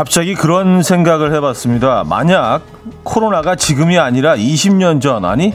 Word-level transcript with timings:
갑자기 0.00 0.34
그런 0.34 0.82
생각을 0.82 1.34
해봤습니다. 1.34 2.04
만약 2.06 2.62
코로나가 3.02 3.54
지금이 3.54 3.98
아니라 3.98 4.34
20년 4.34 5.02
전, 5.02 5.26
아니 5.26 5.52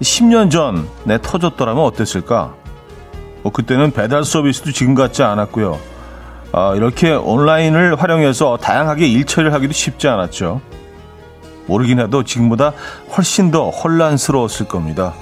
10년 0.00 0.52
전에 0.52 1.18
터졌더라면 1.20 1.82
어땠을까? 1.82 2.54
뭐 3.42 3.50
그때는 3.50 3.90
배달 3.90 4.22
서비스도 4.22 4.70
지금 4.70 4.94
같지 4.94 5.24
않았고요. 5.24 5.80
아, 6.52 6.74
이렇게 6.76 7.12
온라인을 7.12 8.00
활용해서 8.00 8.56
다양하게 8.58 9.08
일처리를 9.08 9.52
하기도 9.52 9.72
쉽지 9.72 10.06
않았죠. 10.06 10.60
모르긴 11.66 11.98
해도 11.98 12.22
지금보다 12.22 12.74
훨씬 13.16 13.50
더 13.50 13.70
혼란스러웠을 13.70 14.68
겁니다. 14.68 15.12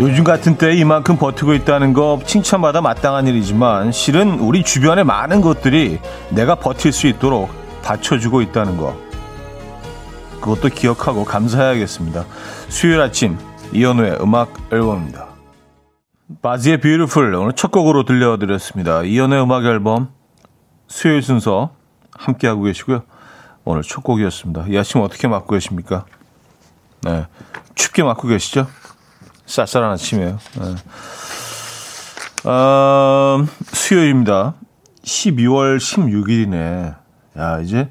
요즘 0.00 0.24
같은 0.24 0.56
때에 0.56 0.72
이만큼 0.76 1.18
버티고 1.18 1.52
있다는 1.52 1.92
거 1.92 2.18
칭찬받아 2.24 2.80
마땅한 2.80 3.26
일이지만 3.26 3.92
실은 3.92 4.38
우리 4.38 4.64
주변의 4.64 5.04
많은 5.04 5.42
것들이 5.42 5.98
내가 6.30 6.54
버틸 6.54 6.90
수 6.90 7.06
있도록 7.06 7.50
받쳐주고 7.82 8.40
있다는 8.40 8.78
거 8.78 8.96
그것도 10.40 10.70
기억하고 10.70 11.26
감사해야겠습니다. 11.26 12.24
수요일 12.70 13.02
아침 13.02 13.36
이현우의 13.74 14.22
음악 14.22 14.54
앨범입니다. 14.72 15.26
바지의 16.40 16.80
뷰티풀 16.80 17.34
오늘 17.34 17.52
첫 17.52 17.70
곡으로 17.70 18.06
들려드렸습니다. 18.06 19.02
이현우의 19.02 19.42
음악 19.42 19.66
앨범 19.66 20.08
수요일 20.88 21.22
순서 21.22 21.74
함께하고 22.16 22.62
계시고요. 22.62 23.02
오늘 23.66 23.82
첫 23.82 24.02
곡이었습니다. 24.02 24.64
이 24.68 24.78
아침 24.78 25.02
어떻게 25.02 25.28
맞고 25.28 25.52
계십니까? 25.52 26.06
네, 27.02 27.26
춥게 27.74 28.02
맞고 28.02 28.28
계시죠? 28.28 28.66
쌀쌀한 29.50 29.90
아침이에요. 29.90 30.38
네. 30.60 30.74
어, 32.48 33.44
수요일입니다. 33.72 34.54
12월 35.02 35.78
16일이네. 35.78 36.96
야, 37.36 37.60
이제, 37.60 37.88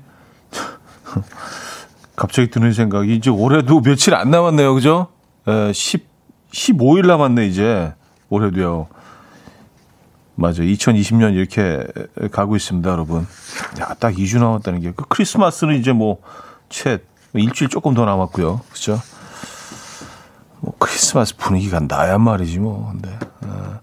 갑자기 2.16 2.50
드는 2.50 2.72
생각이, 2.72 3.14
이제 3.14 3.30
올해도 3.30 3.82
며칠 3.82 4.16
안 4.16 4.32
남았네요. 4.32 4.74
그죠? 4.74 5.08
에, 5.48 5.74
10, 5.74 6.08
15일 6.52 7.06
남았네, 7.06 7.46
이제. 7.48 7.94
올해도요. 8.30 8.88
맞아. 10.36 10.64
2020년 10.64 11.34
이렇게 11.34 11.86
가고 12.32 12.56
있습니다, 12.56 12.90
여러분. 12.90 13.28
야, 13.82 13.96
딱 14.00 14.14
2주 14.14 14.40
남았다는 14.40 14.80
게. 14.80 14.94
그 14.96 15.04
크리스마스는 15.10 15.76
이제 15.76 15.92
뭐, 15.92 16.22
채, 16.70 17.00
일주일 17.34 17.70
조금 17.70 17.94
더 17.94 18.06
남았고요. 18.06 18.62
그죠? 18.72 19.02
뭐 20.62 20.74
크리스마스 20.78 21.36
분위기가 21.36 21.80
나야 21.80 22.18
말이지 22.18 22.60
뭐. 22.60 22.92
근데 22.92 23.18
어, 23.46 23.80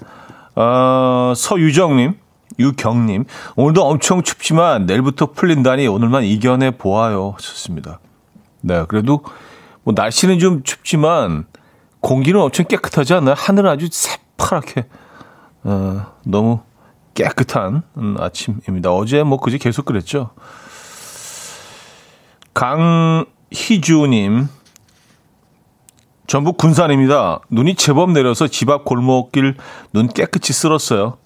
어, 0.60 1.32
서유정님, 1.36 2.14
유경님 2.58 3.24
오늘도 3.56 3.84
엄청 3.84 4.22
춥지만 4.22 4.86
내일부터 4.86 5.32
풀린다니 5.32 5.86
오늘만 5.86 6.24
이겨내 6.24 6.72
보아요. 6.72 7.36
좋습니다. 7.38 8.00
네, 8.60 8.84
그래도 8.88 9.22
뭐 9.84 9.94
날씨는 9.96 10.38
좀 10.38 10.62
춥지만 10.62 11.46
공기는 12.00 12.40
엄청 12.40 12.66
깨끗하지 12.66 13.14
않나요? 13.14 13.34
하늘은 13.36 13.70
아주 13.70 13.88
새파랗게 13.90 14.86
어, 15.64 16.06
너무 16.24 16.60
깨끗한 17.14 17.82
음, 17.96 18.16
아침입니다. 18.18 18.92
어제 18.92 19.22
뭐 19.22 19.38
그제 19.40 19.58
계속 19.58 19.84
그랬죠. 19.84 20.30
강희주님 22.54 24.48
전북 26.26 26.56
군산입니다. 26.56 27.40
눈이 27.50 27.76
제법 27.76 28.10
내려서 28.10 28.48
집 28.48 28.70
앞 28.70 28.84
골목길 28.84 29.56
눈 29.92 30.08
깨끗이 30.08 30.52
쓸었어요. 30.52 31.18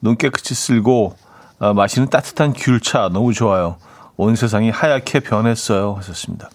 눈 0.00 0.16
깨끗이 0.16 0.54
쓸고 0.54 1.16
아, 1.58 1.72
마시는 1.72 2.08
따뜻한 2.08 2.52
귤차 2.54 3.10
너무 3.12 3.32
좋아요. 3.32 3.76
온 4.16 4.34
세상이 4.34 4.70
하얗게 4.70 5.20
변했어요. 5.20 5.94
하셨습니다. 5.94 6.48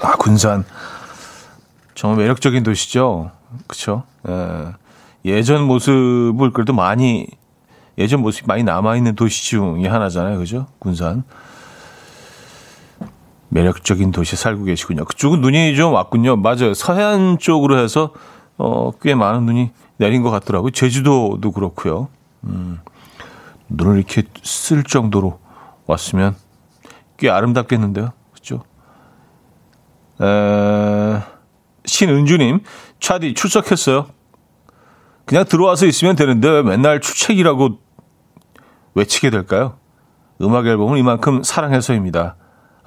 아 0.00 0.16
군산 0.16 0.64
정말 1.94 2.18
매력적인 2.18 2.62
도시죠. 2.62 3.30
그렇죠. 3.66 4.02
예. 5.24 5.42
전 5.42 5.62
모습을 5.64 6.52
그래도 6.52 6.74
많이 6.74 7.26
예전 7.98 8.20
모습이 8.20 8.46
많이 8.46 8.62
남아 8.62 8.96
있는 8.96 9.16
도시 9.16 9.46
중에 9.46 9.86
하나잖아요. 9.88 10.38
그죠? 10.38 10.66
군산. 10.78 11.24
매력적인 13.48 14.10
도시에 14.12 14.36
살고 14.36 14.64
계시군요. 14.64 15.04
그쪽은 15.04 15.40
눈이 15.40 15.76
좀 15.76 15.92
왔군요. 15.92 16.36
맞아요. 16.36 16.74
서해안 16.74 17.38
쪽으로 17.38 17.78
해서 17.78 18.12
어, 18.58 18.90
꽤 19.02 19.14
많은 19.14 19.44
눈이 19.46 19.70
내린 19.98 20.22
것 20.22 20.30
같더라고요. 20.30 20.70
제주도도 20.70 21.52
그렇고요. 21.52 22.08
음, 22.44 22.80
눈을 23.68 23.98
이렇게 23.98 24.24
쓸 24.42 24.82
정도로 24.82 25.38
왔으면 25.86 26.34
꽤 27.16 27.30
아름답겠는데요. 27.30 28.12
그렇죠? 28.32 28.62
에, 30.20 31.20
신은주님, 31.84 32.60
차디 33.00 33.34
출석했어요. 33.34 34.06
그냥 35.24 35.44
들어와서 35.44 35.86
있으면 35.86 36.14
되는데 36.16 36.48
왜 36.48 36.62
맨날 36.62 37.00
출첵이라고 37.00 37.78
외치게 38.94 39.30
될까요? 39.30 39.78
음악 40.40 40.66
앨범은 40.66 40.98
이만큼 40.98 41.42
사랑해서입니다. 41.42 42.36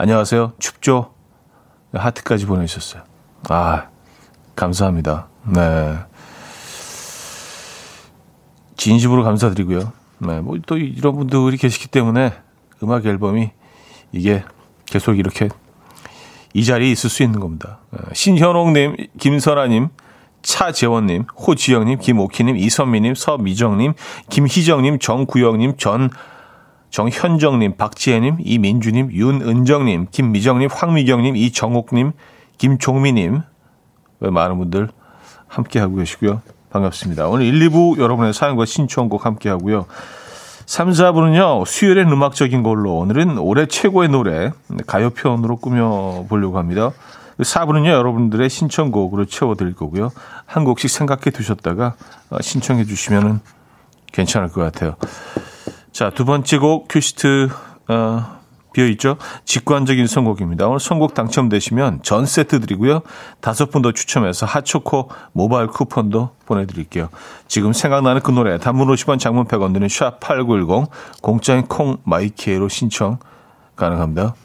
안녕하세요. 0.01 0.53
춥죠? 0.59 1.11
하트까지 1.93 2.45
보내주셨어요. 2.45 3.03
아, 3.49 3.87
감사합니다. 4.55 5.27
네. 5.43 5.97
진심으로 8.77 9.25
감사드리고요. 9.25 9.91
네, 10.19 10.39
뭐 10.39 10.57
또 10.65 10.77
이런 10.77 11.17
분들이 11.17 11.57
계시기 11.57 11.89
때문에 11.89 12.31
음악 12.81 13.05
앨범이 13.05 13.51
이게 14.13 14.45
계속 14.85 15.19
이렇게 15.19 15.49
이 16.53 16.63
자리에 16.63 16.89
있을 16.91 17.09
수 17.09 17.21
있는 17.21 17.41
겁니다. 17.41 17.79
네, 17.91 17.99
신현옥님, 18.13 18.95
김선아님, 19.19 19.89
차재원님, 20.41 21.23
호지영님, 21.23 21.99
김오키님, 21.99 22.55
이선미님, 22.55 23.15
서미정님, 23.15 23.95
김희정님, 24.29 24.99
정구영님, 24.99 25.75
전 25.75 26.09
정현정님, 26.89 27.77
박지혜님, 27.77 28.37
이민주님, 28.39 29.11
윤은정님, 29.11 30.07
김미정님, 30.11 30.69
황미경님, 30.71 31.35
이정옥님, 31.35 32.11
김종미님, 32.57 33.41
많은 34.19 34.57
분들 34.57 34.89
함께하고 35.47 35.95
계시고요. 35.95 36.41
반갑습니다. 36.71 37.27
오늘 37.27 37.45
1, 37.45 37.69
2부 37.69 37.99
여러분의 37.99 38.33
사연과 38.33 38.65
신청곡 38.65 39.25
함께하고요. 39.25 39.85
3, 40.65 40.91
4부는요, 40.91 41.65
수요일엔 41.65 42.11
음악적인 42.11 42.61
걸로 42.61 42.97
오늘은 42.97 43.39
올해 43.39 43.65
최고의 43.65 44.09
노래, 44.09 44.51
가요 44.85 45.09
표현으로 45.09 45.57
꾸며보려고 45.57 46.59
합니다. 46.59 46.91
4부는요, 47.39 47.87
여러분들의 47.87 48.49
신청곡으로 48.49 49.25
채워드릴 49.25 49.73
거고요. 49.73 50.11
한 50.45 50.63
곡씩 50.65 50.89
생각해 50.89 51.31
두셨다가 51.31 51.95
신청해 52.41 52.85
주시면 52.85 53.39
괜찮을 54.11 54.49
것 54.49 54.61
같아요. 54.61 54.95
자, 55.99 56.09
두 56.09 56.23
번째 56.23 56.59
곡 56.59 56.87
큐시트 56.87 57.49
어, 57.89 58.39
비어있죠? 58.71 59.17
직관적인 59.43 60.07
선곡입니다. 60.07 60.65
오늘 60.65 60.79
선곡 60.79 61.13
당첨되시면 61.13 62.03
전 62.03 62.25
세트 62.25 62.61
드리고요. 62.61 63.01
다섯 63.41 63.69
분 63.69 63.81
더 63.81 63.91
추첨해서 63.91 64.45
핫초코 64.45 65.09
모바일 65.33 65.67
쿠폰도 65.67 66.29
보내드릴게요. 66.45 67.09
지금 67.49 67.73
생각나는 67.73 68.21
그 68.21 68.31
노래 68.31 68.57
단문 68.57 68.87
50원 68.87 69.19
장문 69.19 69.43
100원 69.47 69.73
드는 69.73 69.87
샵8910 69.87 70.87
공짜인 71.21 71.63
콩 71.63 71.97
마이키에로 72.05 72.69
신청 72.69 73.17
가능합니다. 73.75 74.35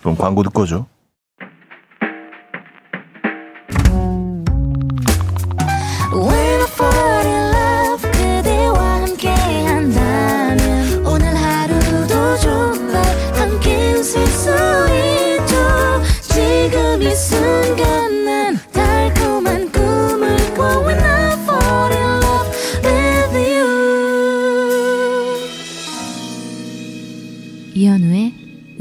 그럼 0.00 0.16
광고 0.16 0.42
듣고 0.42 0.66
죠 0.66 0.86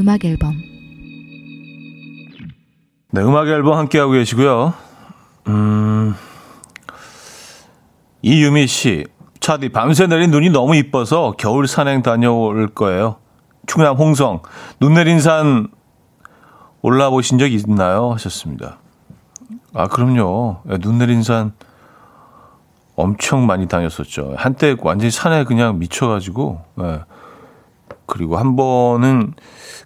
음악 0.09 0.25
앨범 0.25 0.55
네, 3.11 3.21
음악 3.21 3.47
앨범 3.47 3.77
함께 3.77 3.99
하고 3.99 4.13
계시고요. 4.13 4.73
음, 5.47 6.15
이유미 8.23 8.65
씨, 8.65 9.05
차디 9.39 9.69
밤새 9.69 10.07
내린 10.07 10.31
눈이 10.31 10.49
너무 10.49 10.75
이뻐서 10.75 11.35
겨울 11.37 11.67
산행 11.67 12.01
다녀올 12.01 12.69
거예요. 12.69 13.17
충남 13.67 13.97
홍성 13.97 14.41
눈 14.79 14.95
내린 14.95 15.21
산 15.21 15.67
올라 16.81 17.11
보신 17.11 17.37
적 17.37 17.51
있나요? 17.51 18.11
하셨습니다. 18.13 18.79
아 19.75 19.87
그럼요. 19.87 20.61
예, 20.71 20.79
눈 20.79 20.97
내린 20.97 21.21
산 21.21 21.53
엄청 22.95 23.45
많이 23.45 23.67
다녔었죠. 23.67 24.33
한때 24.37 24.75
완전히 24.81 25.11
산에 25.11 25.43
그냥 25.43 25.77
미쳐가지고 25.77 26.61
예. 26.81 27.01
그리고 28.09 28.37
한 28.37 28.55
번은 28.55 29.33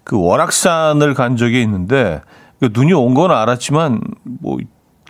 그 0.04 0.20
월악산을 0.20 1.14
간 1.14 1.36
적이 1.38 1.62
있는데 1.62 2.22
그 2.60 2.70
눈이 2.74 2.94
온 2.94 3.14
건 3.14 3.32
알았지만 3.32 4.02
뭐 4.24 4.58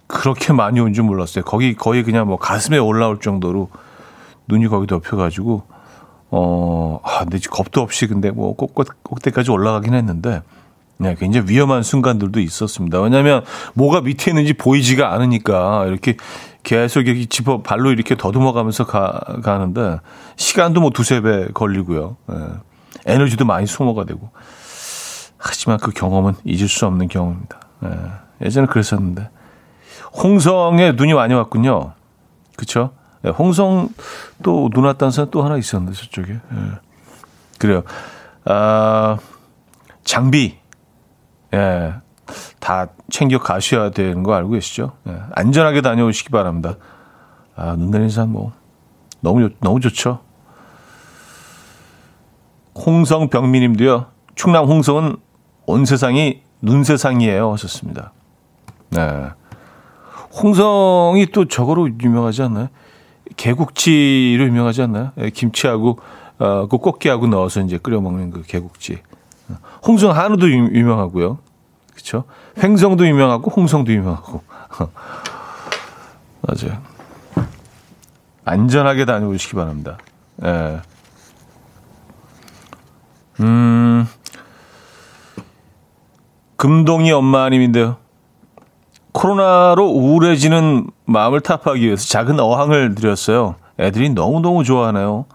그렇게 0.07 0.53
많이 0.53 0.79
온 0.79 0.93
줄 0.93 1.03
몰랐어요. 1.05 1.43
거기 1.45 1.75
거의 1.75 2.03
그냥 2.03 2.27
뭐 2.27 2.37
가슴에 2.37 2.77
올라올 2.77 3.19
정도로 3.19 3.69
눈이 4.47 4.67
거기 4.67 4.87
덮여가지고 4.87 5.63
어, 6.31 6.99
아, 7.03 7.19
근데 7.19 7.37
겁도 7.49 7.81
없이 7.81 8.07
근데 8.07 8.31
뭐 8.31 8.55
꼭, 8.55 8.73
꼭, 8.73 8.87
꼭대까지 9.03 9.51
올라가긴 9.51 9.93
했는데 9.93 10.41
네, 10.97 11.15
굉장히 11.19 11.49
위험한 11.49 11.83
순간들도 11.83 12.39
있었습니다. 12.39 12.99
왜냐하면 13.01 13.43
뭐가 13.73 14.01
밑에 14.01 14.31
있는지 14.31 14.53
보이지가 14.53 15.11
않으니까 15.13 15.85
이렇게 15.87 16.17
계속 16.63 17.07
이렇게 17.07 17.25
집어 17.25 17.61
발로 17.61 17.91
이렇게 17.91 18.15
더듬어가면서 18.15 18.85
가, 18.85 19.19
가는데 19.43 19.99
시간도 20.37 20.81
뭐 20.81 20.89
두세 20.91 21.21
배 21.21 21.47
걸리고요. 21.53 22.15
네. 22.27 22.35
에너지도 23.05 23.45
많이 23.45 23.65
소모가 23.65 24.05
되고. 24.05 24.29
하지만 25.37 25.77
그 25.77 25.91
경험은 25.91 26.35
잊을 26.45 26.69
수 26.69 26.85
없는 26.85 27.07
경험입니다. 27.09 27.59
네. 27.81 27.89
예전에 28.41 28.67
그랬었는데. 28.67 29.29
홍성에 30.13 30.93
눈이 30.93 31.13
많이 31.13 31.33
왔군요. 31.33 31.93
그쵸? 32.55 32.91
네, 33.21 33.29
홍성 33.31 33.89
또 34.41 34.69
눈 34.69 34.85
왔다는 34.85 35.11
산또 35.11 35.43
하나 35.43 35.57
있었는데, 35.57 35.97
저쪽에. 35.97 36.33
네. 36.33 36.59
그래요. 37.59 37.83
아, 38.45 39.17
장비. 40.03 40.57
예. 41.53 41.93
다 42.59 42.87
챙겨 43.11 43.37
가셔야 43.37 43.91
되는 43.91 44.23
거 44.23 44.33
알고 44.33 44.51
계시죠? 44.51 44.93
예. 45.07 45.17
안전하게 45.33 45.81
다녀오시기 45.81 46.29
바랍니다. 46.29 46.75
아, 47.55 47.75
눈 47.77 47.91
내린 47.91 48.09
산 48.09 48.31
뭐, 48.31 48.53
너무, 49.21 49.49
너무 49.59 49.79
좋죠? 49.79 50.19
홍성병미님도요. 52.75 54.07
충남 54.35 54.65
홍성은 54.65 55.17
온 55.65 55.85
세상이 55.85 56.41
눈 56.61 56.83
세상이에요. 56.83 57.51
하셨습니다. 57.53 58.11
네. 58.89 59.29
홍성이 60.41 61.27
또 61.27 61.45
저거로 61.45 61.89
유명하지 62.01 62.43
않나요? 62.43 62.67
개국지로 63.37 64.45
유명하지 64.45 64.81
않나요? 64.83 65.11
예, 65.19 65.29
김치하고 65.29 65.99
어, 66.39 66.67
그 66.67 66.77
꽃게하고 66.77 67.27
넣어서 67.27 67.61
이제 67.61 67.77
끓여 67.77 68.01
먹는 68.01 68.31
그 68.31 68.41
개국지. 68.41 69.01
홍성 69.85 70.15
한우도 70.15 70.49
유, 70.49 70.85
명하고요 70.85 71.37
그렇죠? 71.91 72.23
횡성도 72.61 73.07
유명하고 73.07 73.51
홍성도 73.51 73.91
유명하고. 73.91 74.41
맞아요. 76.41 76.81
안전하게 78.45 79.05
다녀오시기 79.05 79.55
바랍니다. 79.55 79.97
예. 80.43 80.81
음, 83.39 84.07
금동이 86.55 87.11
엄마님인데요. 87.11 87.97
코로나로 89.11 89.85
우울해지는 89.85 90.89
마음을 91.05 91.41
타파하기 91.41 91.85
위해서 91.85 92.07
작은 92.07 92.39
어항을 92.39 92.95
드렸어요. 92.95 93.55
애들이 93.79 94.09
너무너무 94.09 94.63
좋아하네요. 94.63 95.25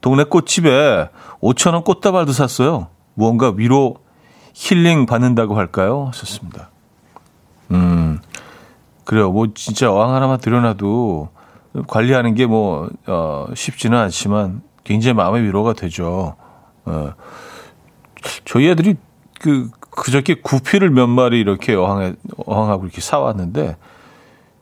동네 0.00 0.24
꽃집에 0.24 1.08
5천원 1.40 1.84
꽃다발도 1.84 2.32
샀어요. 2.32 2.88
무언가 3.14 3.52
위로 3.54 3.96
힐링 4.54 5.06
받는다고 5.06 5.56
할까요? 5.56 6.06
하셨습니다. 6.08 6.70
음, 7.70 8.20
그래요. 9.04 9.30
뭐 9.30 9.48
진짜 9.54 9.92
어항 9.92 10.14
하나만 10.14 10.38
들여놔도 10.38 11.28
관리하는 11.86 12.34
게 12.34 12.46
뭐, 12.46 12.88
어, 13.06 13.46
쉽지는 13.54 13.98
않지만 13.98 14.62
굉장히 14.84 15.14
마음의 15.14 15.42
위로가 15.42 15.72
되죠. 15.72 16.36
어, 16.84 17.12
저희 18.44 18.68
애들이 18.68 18.96
그, 19.40 19.70
그저께 19.90 20.36
구피를 20.42 20.90
몇 20.90 21.06
마리 21.06 21.40
이렇게 21.40 21.74
어항에, 21.74 22.14
어항하고 22.46 22.84
이렇게 22.84 23.00
사왔는데 23.00 23.76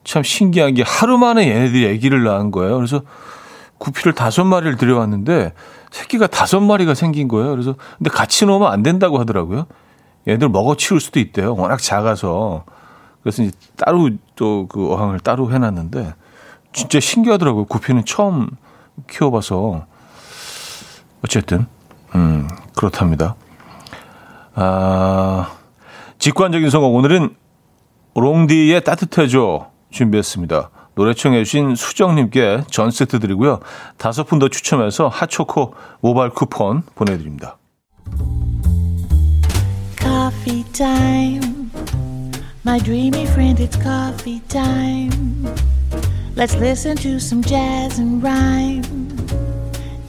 참 0.04 0.22
신기한 0.22 0.74
게 0.74 0.82
하루 0.82 1.18
만에 1.18 1.48
얘네들이 1.48 1.88
아기를 1.94 2.24
낳은 2.24 2.50
거예요. 2.50 2.76
그래서 2.76 3.02
구피를 3.78 4.12
다섯 4.14 4.44
마리를 4.44 4.76
들여왔는데 4.76 5.52
새끼가 5.90 6.26
다섯 6.26 6.60
마리가 6.60 6.94
생긴 6.94 7.28
거예요. 7.28 7.50
그래서 7.50 7.76
근데 7.98 8.10
같이 8.10 8.46
놓으면 8.46 8.70
안 8.70 8.82
된다고 8.82 9.18
하더라고요. 9.18 9.66
얘들 10.28 10.48
먹어 10.48 10.76
치울 10.76 11.00
수도 11.00 11.20
있대요. 11.20 11.54
워낙 11.54 11.78
작아서. 11.80 12.64
그래서 13.22 13.42
이제 13.42 13.52
따로 13.76 14.10
또 14.34 14.66
그 14.68 14.92
어항을 14.92 15.20
따로 15.20 15.52
해놨는데 15.52 16.14
진짜 16.72 17.00
신기하더라고요. 17.00 17.66
구피는 17.66 18.04
처음 18.04 18.48
키워봐서 19.08 19.86
어쨌든 21.24 21.66
음 22.14 22.48
그렇답니다. 22.76 23.36
아 24.54 25.52
직관적인 26.18 26.70
성공 26.70 26.94
오늘은 26.94 27.34
롱디의 28.14 28.84
따뜻해져 28.84 29.70
준비했습니다. 29.90 30.70
노래 30.94 31.14
청해 31.14 31.44
주신 31.44 31.74
수정님께 31.74 32.64
전 32.70 32.90
세트 32.90 33.18
드리고요. 33.18 33.60
다섯 33.96 34.24
분 34.24 34.38
더 34.38 34.48
추첨해서 34.48 35.08
핫초코 35.08 35.74
모바일 36.00 36.30
쿠폰 36.30 36.82
보내드립니다. 36.94 37.56
Coffee. 39.98 40.62
My 42.64 42.78
dreamy 42.78 43.24
friend, 43.26 43.58
it's 43.58 43.76
coffee 43.76 44.40
time. 44.48 45.46
Let's 46.36 46.54
listen 46.56 46.96
to 46.98 47.18
some 47.18 47.42
jazz 47.42 47.98
and 47.98 48.22
rhyme 48.22 49.01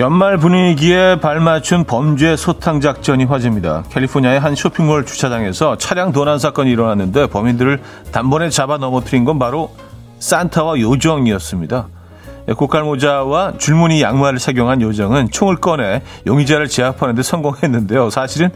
연말 0.00 0.38
분위기에 0.38 1.20
발맞춘 1.20 1.84
범죄 1.84 2.34
소탕 2.34 2.80
작전이 2.80 3.24
화제입니다. 3.24 3.84
캘리포니아의 3.90 4.40
한 4.40 4.54
쇼핑몰 4.54 5.04
주차장에서 5.04 5.76
차량 5.76 6.10
도난 6.10 6.38
사건이 6.38 6.70
일어났는데 6.70 7.26
범인들을 7.26 7.82
단번에 8.10 8.48
잡아 8.48 8.78
넘어뜨린 8.78 9.26
건 9.26 9.38
바로 9.38 9.70
산타와 10.18 10.80
요정이었습니다. 10.80 11.88
고칼모자와 12.56 13.58
줄무늬 13.58 14.00
양말을 14.00 14.38
착용한 14.38 14.80
요정은 14.80 15.30
총을 15.30 15.56
꺼내 15.56 16.00
용의자를 16.26 16.68
제압하는 16.68 17.14
데 17.14 17.22
성공했는데요. 17.22 18.08
사실은 18.08 18.48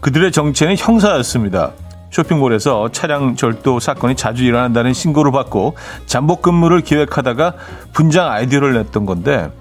그들의 0.00 0.32
정체는 0.32 0.74
형사였습니다. 0.76 1.70
쇼핑몰에서 2.10 2.88
차량 2.90 3.36
절도 3.36 3.78
사건이 3.78 4.16
자주 4.16 4.42
일어난다는 4.42 4.92
신고를 4.92 5.30
받고 5.30 5.76
잠복 6.06 6.42
근무를 6.42 6.80
기획하다가 6.80 7.54
분장 7.92 8.28
아이디어를 8.28 8.74
냈던 8.74 9.06
건데 9.06 9.52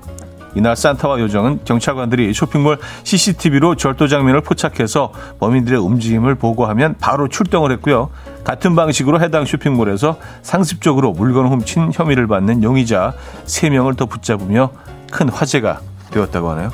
이날 0.56 0.76
산타와 0.76 1.20
요정은 1.20 1.62
경찰관들이 1.66 2.34
쇼핑몰 2.34 2.78
CCTV로 3.04 3.76
절도 3.76 4.08
장면을 4.08 4.42
포착해서 4.42 5.12
범인들의 5.40 5.80
움직임을 5.80 6.36
보고하면 6.36 6.96
바로 7.00 7.28
출동을 7.28 7.72
했고요. 7.74 8.10
같은 8.44 8.76
방식으로 8.76 9.22
해당 9.22 9.46
쇼핑몰에서 9.46 10.18
상습적으로 10.42 11.12
물건을 11.12 11.50
훔친 11.50 11.92
혐의를 11.94 12.28
받는 12.28 12.64
용의자 12.64 13.14
3명을 13.46 13.98
더 13.98 14.06
붙잡으며 14.06 14.72
큰 15.12 15.30
화제가 15.30 15.80
되었다고 16.12 16.50
하네요. 16.52 16.70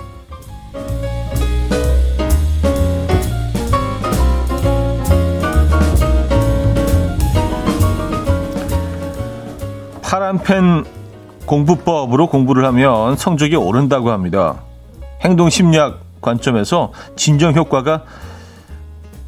파란 10.01 10.39
펜 10.39 10.83
공부법으로 11.49 12.27
공부를 12.27 12.63
하면 12.65 13.15
성적이 13.15 13.55
오른다고 13.55 14.11
합니다. 14.11 14.61
행동 15.21 15.49
심리학 15.49 15.99
관점에서 16.21 16.91
진정 17.15 17.55
효과가 17.55 18.03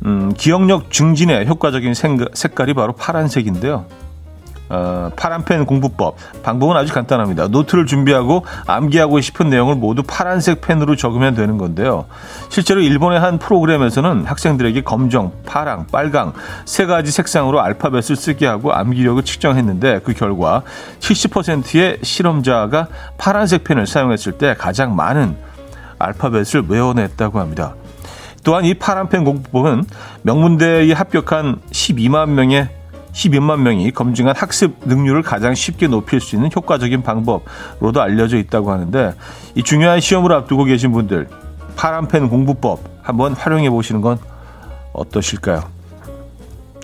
음, 0.06 0.32
기억력 0.38 0.92
증진에 0.92 1.46
효과적인 1.48 1.94
색깔이 2.34 2.76
바로 2.76 2.94
파란색인데요. 2.94 3.86
어, 4.72 5.12
파란펜 5.18 5.66
공부법. 5.66 6.16
방법은 6.44 6.78
아주 6.78 6.94
간단합니다. 6.94 7.50
노트를 7.50 7.86
준비하고 7.86 8.46
암기하고 8.68 9.20
싶은 9.20 9.50
내용을 9.50 9.76
모두 9.76 10.02
파란색 10.02 10.62
펜으로 10.62 10.96
적으면 10.96 11.36
되는 11.36 11.58
건데요. 11.58 12.06
실제로 12.48 12.80
일본의 12.80 13.20
한 13.20 13.38
프로그램에서는 13.38 14.24
학생들에게 14.26 14.82
검정, 14.84 15.34
파랑, 15.46 15.88
빨강 15.92 16.32
세 16.64 16.86
가지 16.86 17.12
색상으로 17.12 17.60
알파벳을 17.60 18.16
쓰게 18.16 18.48
하고 18.48 18.72
암기력을 18.72 19.22
측정했는데 19.24 20.00
그 20.06 20.14
결과 20.14 20.64
70%의 21.02 22.00
실험자가 22.02 22.88
파란색 23.18 23.66
펜을 23.66 23.86
사용했을 23.86 24.34
때 24.34 24.56
가장 24.58 24.96
많은 24.96 25.36
알파벳을 26.00 26.64
외워냈다고 26.70 27.40
합니다. 27.40 27.76
또한 28.46 28.64
이 28.64 28.74
파란펜 28.74 29.26
공부법은 29.26 29.84
명문대에 30.24 30.94
합격한 30.94 31.60
12만 31.72 32.30
명의 32.30 32.70
12만 33.14 33.60
명이 33.60 33.92
검증한 33.92 34.36
학습 34.36 34.76
능률을 34.86 35.22
가장 35.22 35.54
쉽게 35.54 35.88
높일 35.88 36.20
수 36.20 36.36
있는 36.36 36.50
효과적인 36.56 37.04
방법으로도 37.04 38.02
알려져 38.02 38.38
있다고 38.38 38.72
하는데 38.72 39.14
이 39.56 39.64
중요한 39.64 40.00
시험을 40.00 40.32
앞두고 40.34 40.64
계신 40.66 40.92
분들 40.92 41.30
파란펜 41.76 42.30
공부법 42.30 42.80
한번 43.02 43.34
활용해 43.34 43.70
보시는 43.70 44.02
건 44.02 44.18
어떠실까요? 44.94 45.64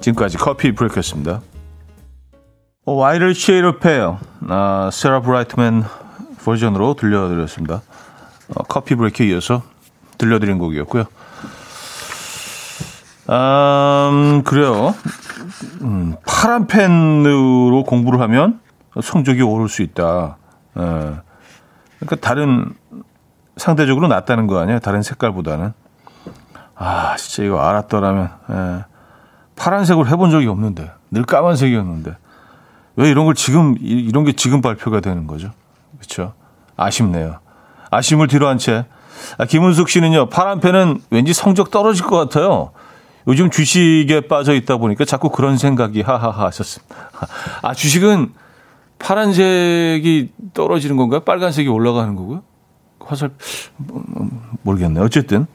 지금까지 0.02 0.38
커피 0.38 0.74
브레이크였습니다. 0.74 1.42
Whiter 2.86 3.36
Shade 3.36 3.80
of 3.80 3.93
Pale 3.93 4.20
아, 4.48 4.90
세라 4.92 5.22
브라이트맨 5.22 5.84
버전으로 6.44 6.94
들려드렸습니다. 6.94 7.82
어, 8.56 8.64
커피 8.64 8.96
브레이크에 8.96 9.28
이어서 9.28 9.62
들려드린 10.18 10.58
곡이었고요. 10.58 11.06
음, 13.30 14.44
그래요. 14.44 14.96
음, 15.82 16.16
파란 16.26 16.68
펜으로 16.68 17.84
공부를 17.84 18.22
하면 18.22 18.60
성적이 19.02 19.42
오를 19.42 19.68
수 19.68 19.82
있다. 19.82 20.38
예. 20.78 20.82
그러니까 20.82 22.16
다른 22.22 22.74
상대적으로 23.58 24.08
낫다는 24.08 24.48
거 24.48 24.60
아니에요? 24.60 24.80
다른 24.80 25.02
색깔보다는. 25.02 25.74
아, 26.76 27.16
진짜 27.18 27.44
이거 27.44 27.60
알았더라면. 27.60 28.30
예. 28.52 28.86
파란색으로 29.56 30.08
해본 30.08 30.30
적이 30.30 30.48
없는데 30.48 30.92
늘 31.12 31.24
까만색이었는데 31.24 32.16
왜 32.96 33.10
이런 33.10 33.26
걸 33.26 33.34
지금 33.34 33.76
이런 33.80 34.24
게 34.24 34.34
지금 34.34 34.62
발표가 34.62 35.00
되는 35.00 35.26
거죠? 35.28 35.52
그렇죠? 35.98 36.34
아쉽네요. 36.76 37.40
아쉬움을 37.90 38.28
뒤로한 38.28 38.60
채 38.60 38.86
아, 39.40 39.46
김은숙 39.46 39.90
씨는요 39.90 40.30
파란 40.30 40.60
펜은 40.60 41.02
왠지 41.10 41.34
성적 41.34 41.72
떨어질 41.72 42.06
것 42.06 42.18
같아요. 42.18 42.72
요즘 43.28 43.50
주식에 43.50 44.22
빠져 44.22 44.54
있다 44.54 44.78
보니까 44.78 45.04
자꾸 45.04 45.30
그런 45.30 45.58
생각이 45.58 46.02
하하하 46.02 46.46
하셨습니다. 46.46 46.96
아, 47.62 47.74
주식은 47.74 48.34
파란색이 49.00 50.32
떨어지는 50.54 50.96
건가요? 50.98 51.20
빨간색이 51.22 51.68
올라가는 51.68 52.16
거고요? 52.16 52.44
화살, 53.00 53.32
모르겠네요. 54.64 55.04
어쨌든, 55.04 55.46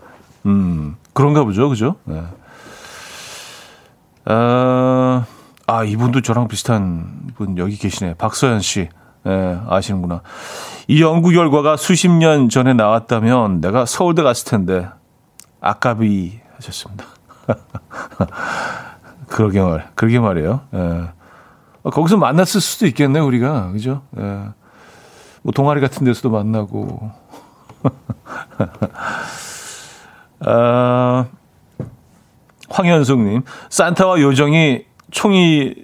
음, 0.47 0.97
그런가 1.13 1.45
보죠. 1.45 1.69
그죠? 1.69 1.97
네. 2.05 2.23
아, 4.27 5.27
아, 5.67 5.85
이분도 5.85 6.21
저랑 6.21 6.49
비슷한 6.49 7.33
분 7.37 7.59
여기 7.59 7.77
계시네. 7.77 8.15
박서연 8.15 8.61
씨. 8.61 8.89
예, 9.27 9.59
아시는구나. 9.69 10.23
이 10.89 11.01
연구 11.01 11.31
결과가 11.31 11.77
수십 11.77 12.11
년 12.11 12.49
전에 12.49 12.75
나왔다면 12.75 13.61
내가 13.61 13.87
서울대 13.87 14.23
갔을 14.23 14.51
텐데, 14.51 14.89
아까비 15.61 16.41
하셨습니다. 16.57 17.05
그러게 19.29 19.61
말, 19.61 19.89
그러게 19.95 20.21
말이에요. 20.21 20.61
예. 20.75 20.79
어, 21.83 21.91
거기서 21.91 22.17
만났을 22.17 22.61
수도 22.61 22.87
있겠네요, 22.87 23.27
우리가. 23.27 23.73
그죠? 23.73 24.03
예. 24.19 24.23
뭐, 25.43 25.53
동아리 25.55 25.81
같은 25.81 26.05
데서도 26.05 26.31
만나고. 26.31 27.11
아, 30.45 31.27
황현숙님, 32.69 33.43
산타와 33.71 34.21
요정이 34.21 34.85
총이, 35.11 35.75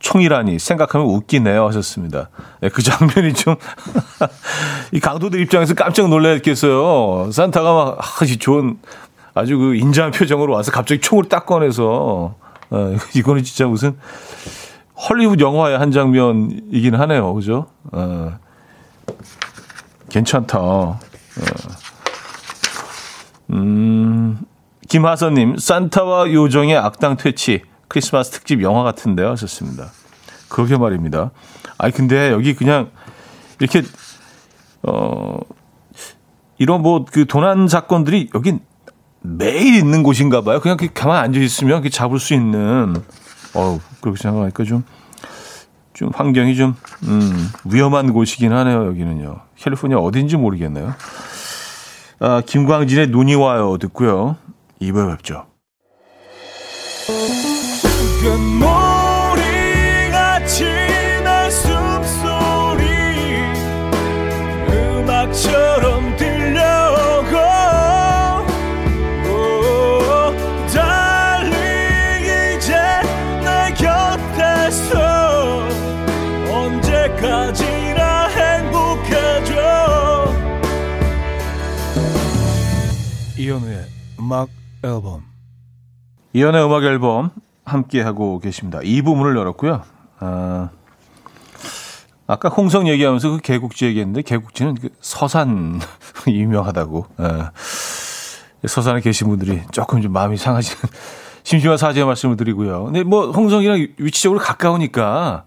총이라니 0.00 0.58
생각하면 0.58 1.06
웃기네요 1.06 1.66
하셨습니다. 1.68 2.28
네, 2.60 2.68
그 2.68 2.82
장면이 2.82 3.32
좀, 3.32 3.56
이 4.92 5.00
강도들 5.00 5.40
입장에서 5.40 5.74
깜짝 5.74 6.08
놀랐겠어요. 6.08 7.30
산타가 7.32 7.72
막, 7.72 8.22
아주 8.22 8.38
좋은, 8.38 8.78
아주 9.38 9.56
그 9.58 9.74
인자한 9.76 10.10
표정으로 10.10 10.52
와서 10.52 10.72
갑자기 10.72 11.00
총을 11.00 11.28
딱 11.28 11.46
꺼내서 11.46 12.34
어, 12.70 12.94
이거는 13.14 13.44
진짜 13.44 13.66
무슨 13.66 13.96
헐리우드 15.08 15.42
영화의 15.42 15.78
한 15.78 15.92
장면이긴 15.92 16.94
하네요. 16.96 17.32
그죠? 17.34 17.66
어, 17.92 18.36
괜찮다. 20.10 20.58
어. 20.58 20.98
음, 23.50 24.40
김하선님, 24.88 25.56
산타와 25.58 26.32
요정의 26.32 26.76
악당 26.76 27.16
퇴치, 27.16 27.62
크리스마스 27.86 28.32
특집 28.32 28.62
영화 28.62 28.82
같은데요. 28.82 29.30
하셨습니다. 29.30 29.90
그러게 30.48 30.76
말입니다. 30.76 31.30
아니, 31.78 31.92
근데 31.92 32.32
여기 32.32 32.54
그냥 32.54 32.90
이렇게, 33.60 33.82
어, 34.82 35.38
이런 36.58 36.82
뭐 36.82 37.04
그 37.04 37.26
도난 37.26 37.68
사건들이 37.68 38.30
여긴 38.34 38.60
매일 39.20 39.74
있는 39.74 40.02
곳인가 40.02 40.42
봐요. 40.42 40.60
그냥 40.60 40.76
가만 40.94 41.16
앉아 41.24 41.40
있으면 41.40 41.82
잡을 41.90 42.18
수 42.18 42.34
있는, 42.34 42.96
어 43.54 43.80
그렇게 44.00 44.20
생각하니까 44.22 44.64
좀, 44.64 44.84
좀 45.94 46.10
환경이 46.14 46.56
좀, 46.56 46.74
음, 47.04 47.50
위험한 47.64 48.12
곳이긴 48.12 48.52
하네요, 48.52 48.86
여기는요. 48.86 49.40
캘리포니아 49.56 49.98
어딘지 49.98 50.36
모르겠네요. 50.36 50.94
아, 52.20 52.42
김광진의 52.44 53.08
눈이 53.08 53.34
와요 53.36 53.76
듣고요. 53.78 54.36
2부에 54.80 55.10
뵙죠. 55.16 55.46
이현우의 83.48 83.86
음악 84.20 84.50
앨범 84.84 85.22
이현우의 86.34 86.66
음악 86.66 86.84
앨범 86.84 87.30
함께 87.64 88.02
하고 88.02 88.40
계십니다. 88.40 88.80
이 88.82 89.00
부분을 89.00 89.36
열었고요. 89.36 89.82
아, 90.18 90.68
아까 92.26 92.50
홍성 92.50 92.88
얘기하면서 92.88 93.30
그 93.30 93.38
개국지 93.38 93.86
얘기했는데 93.86 94.20
개국지는 94.20 94.74
그 94.74 94.90
서산 95.00 95.80
유명하다고. 96.28 97.06
아, 97.16 97.52
서산에 98.66 99.00
계신 99.00 99.28
분들이 99.28 99.62
조금 99.72 100.02
좀 100.02 100.12
마음이 100.12 100.36
상하시는 100.36 100.82
심심한 101.42 101.78
사죄의 101.78 102.04
말씀을 102.04 102.36
드리고요. 102.36 102.84
근데 102.84 103.02
뭐 103.02 103.30
홍성이랑 103.30 103.86
위치적으로 103.96 104.40
가까우니까 104.40 105.44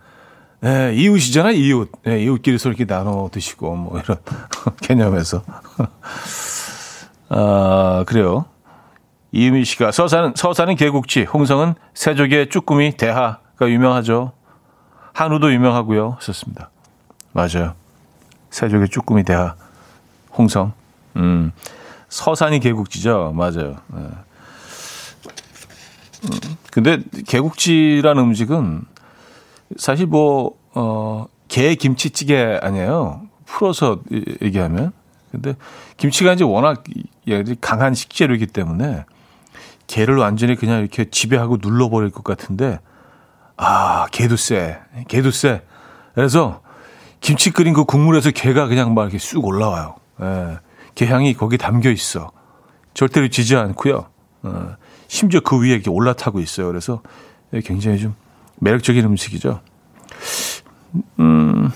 예, 0.64 0.94
이웃이잖아요, 0.96 1.54
이웃. 1.54 1.92
예, 2.08 2.24
이웃끼리 2.24 2.58
서 2.58 2.70
이렇게 2.70 2.86
나눠 2.86 3.30
드시고 3.32 3.76
뭐 3.76 4.00
이런 4.00 4.18
개념에서. 4.82 5.44
아, 7.34 8.04
그래요. 8.08 8.46
이유미 9.32 9.64
씨가 9.64 9.92
서산은, 9.92 10.34
서산은 10.36 10.76
개국지, 10.76 11.24
홍성은 11.24 11.76
세족의 11.94 12.50
쭈꾸미 12.50 12.98
대하가 12.98 13.40
유명하죠. 13.62 14.34
한우도 15.14 15.54
유명하고요. 15.54 16.18
썼습니다. 16.20 16.70
맞아요. 17.32 17.74
세족의 18.50 18.90
쭈꾸미 18.90 19.24
대하, 19.24 19.56
홍성. 20.38 20.74
음, 21.16 21.54
서산이 22.10 22.60
개국지죠. 22.60 23.32
맞아요. 23.34 23.78
네. 23.88 24.02
음, 26.26 26.40
근데 26.70 27.00
개국지라는 27.26 28.24
음식은 28.24 28.82
사실 29.78 30.06
뭐, 30.06 30.58
어, 30.74 31.28
게 31.48 31.76
김치찌개 31.76 32.60
아니에요. 32.62 33.22
풀어서 33.46 34.00
얘기하면. 34.42 34.92
근데 35.32 35.56
김치가 35.98 36.34
이제 36.34 36.44
워낙 36.44 36.84
강한 37.62 37.94
식재료이기 37.94 38.48
때문에 38.48 39.06
게를 39.88 40.18
완전히 40.18 40.56
그냥 40.56 40.80
이렇게 40.80 41.10
지배하고 41.10 41.58
눌러버릴 41.62 42.12
것 42.12 42.24
같은데 42.24 42.80
아 43.58 44.08
게도 44.12 44.36
쎄, 44.36 44.80
게도 45.08 45.32
쎄. 45.32 45.62
그래서 46.14 46.62
김치 47.20 47.52
끓인 47.52 47.74
그 47.74 47.86
국물에서 47.86 48.32
게가 48.32 48.68
그냥 48.68 48.94
막 48.94 49.04
이렇게 49.04 49.18
쑥 49.20 49.46
올라와요. 49.46 49.96
예, 50.22 50.58
게 50.96 51.06
향이 51.06 51.34
거기 51.36 51.58
담겨 51.58 51.90
있어. 51.90 52.32
절대로 52.94 53.30
지지 53.30 53.56
않고요. 53.56 54.08
어, 54.44 54.76
심지어 55.08 55.40
그 55.40 55.62
위에 55.62 55.70
이렇게 55.70 55.90
올라타고 55.90 56.40
있어요. 56.40 56.68
그래서 56.68 57.02
굉장히 57.64 58.00
좀 58.00 58.16
매력적인 58.60 59.04
음식이죠. 59.06 59.62
음, 61.20 61.72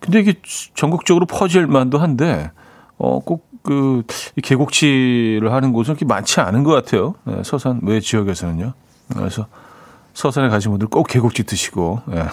근데 0.00 0.20
이게 0.20 0.34
전국적으로 0.74 1.26
퍼질 1.26 1.66
만도 1.66 1.98
한데, 1.98 2.50
어, 2.98 3.20
꼭 3.20 3.48
그, 3.62 4.02
계곡치를 4.42 5.52
하는 5.52 5.72
곳은 5.72 5.94
그렇게 5.94 6.06
많지 6.06 6.40
않은 6.40 6.64
것 6.64 6.72
같아요. 6.72 7.14
네, 7.24 7.42
서산 7.44 7.80
외 7.82 8.00
지역에서는요. 8.00 8.72
그래서 9.14 9.46
서산에 10.14 10.48
가신 10.48 10.70
분들 10.70 10.88
꼭 10.88 11.06
계곡치 11.06 11.44
드시고, 11.44 12.00
예. 12.12 12.26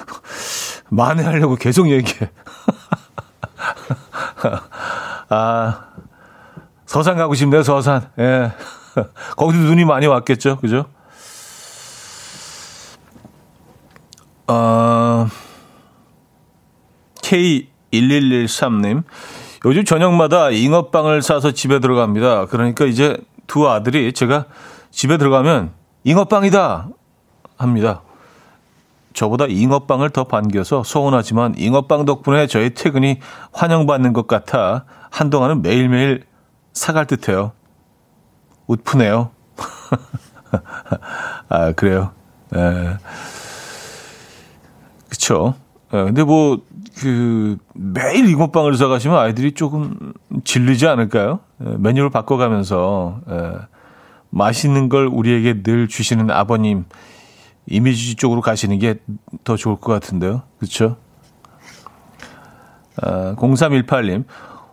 만회하려고 0.90 1.56
계속 1.56 1.88
얘기해. 1.88 2.30
아, 5.28 5.84
서산 6.86 7.16
가고 7.16 7.34
싶네요, 7.34 7.62
서산. 7.62 8.10
예. 8.18 8.52
거기도 9.36 9.62
눈이 9.62 9.84
많이 9.84 10.06
왔겠죠, 10.06 10.58
그죠? 10.58 10.86
어, 14.48 15.28
K1113님. 17.30 19.04
요즘 19.66 19.84
저녁마다 19.84 20.50
잉어빵을 20.50 21.22
사서 21.22 21.52
집에 21.52 21.78
들어갑니다. 21.78 22.46
그러니까 22.46 22.86
이제 22.86 23.16
두 23.46 23.68
아들이 23.68 24.12
제가 24.12 24.46
집에 24.90 25.16
들어가면 25.18 25.72
잉어빵이다 26.04 26.88
합니다. 27.56 28.02
저보다 29.12 29.46
잉어빵을 29.46 30.10
더 30.10 30.24
반겨서 30.24 30.82
서운하지만 30.84 31.54
잉어빵 31.58 32.04
덕분에 32.04 32.46
저의 32.46 32.74
퇴근이 32.74 33.18
환영받는 33.52 34.12
것 34.12 34.26
같아 34.26 34.84
한동안은 35.10 35.62
매일매일 35.62 36.24
사갈 36.72 37.06
듯해요. 37.06 37.52
웃프네요. 38.66 39.30
아 41.48 41.72
그래요. 41.72 42.12
에. 42.54 42.96
그쵸. 45.08 45.54
에, 45.92 46.04
근데 46.04 46.22
뭐 46.24 46.58
그 46.98 47.56
매일 47.74 48.28
잉어빵을 48.28 48.74
사가시면 48.74 49.16
아이들이 49.16 49.52
조금 49.52 50.12
질리지 50.44 50.86
않을까요? 50.86 51.40
에, 51.62 51.76
메뉴를 51.78 52.10
바꿔가면서 52.10 53.20
에, 53.28 53.52
맛있는 54.30 54.88
걸 54.88 55.06
우리에게 55.06 55.62
늘 55.62 55.88
주시는 55.88 56.30
아버님 56.30 56.84
이미지 57.66 58.16
쪽으로 58.16 58.40
가시는 58.40 58.78
게 58.78 58.96
더 59.44 59.56
좋을 59.56 59.76
것 59.76 59.92
같은데요. 59.92 60.42
그렇죠? 60.58 60.96
아, 63.00 63.34
0318님. 63.36 64.24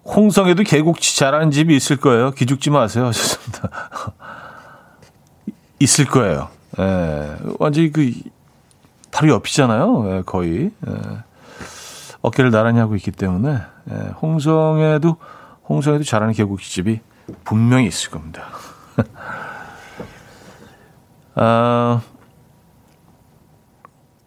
홍성에도 0.05 0.63
계곡치 0.63 1.17
잘하는 1.17 1.51
집이 1.51 1.75
있을 1.75 1.97
거예요. 1.97 2.31
기죽지 2.31 2.69
마세요. 2.69 3.05
하셨습니다. 3.07 3.69
있을 5.79 6.05
거예요. 6.05 6.49
예, 6.79 7.35
완전히 7.59 7.91
그 7.91 8.11
바로 9.17 9.33
옆이잖아요. 9.33 10.11
예, 10.11 10.21
거의. 10.23 10.69
예. 10.87 10.93
어깨를 12.21 12.51
나란히 12.51 12.77
하고 12.77 12.95
있기 12.95 13.09
때문에 13.09 13.57
예, 13.89 13.95
홍성에도 14.21 15.17
홍성에도 15.67 16.03
잘하는 16.03 16.35
계곡집이 16.35 16.99
분명히 17.43 17.87
있을 17.87 18.11
겁니다. 18.11 18.43
아, 21.33 22.01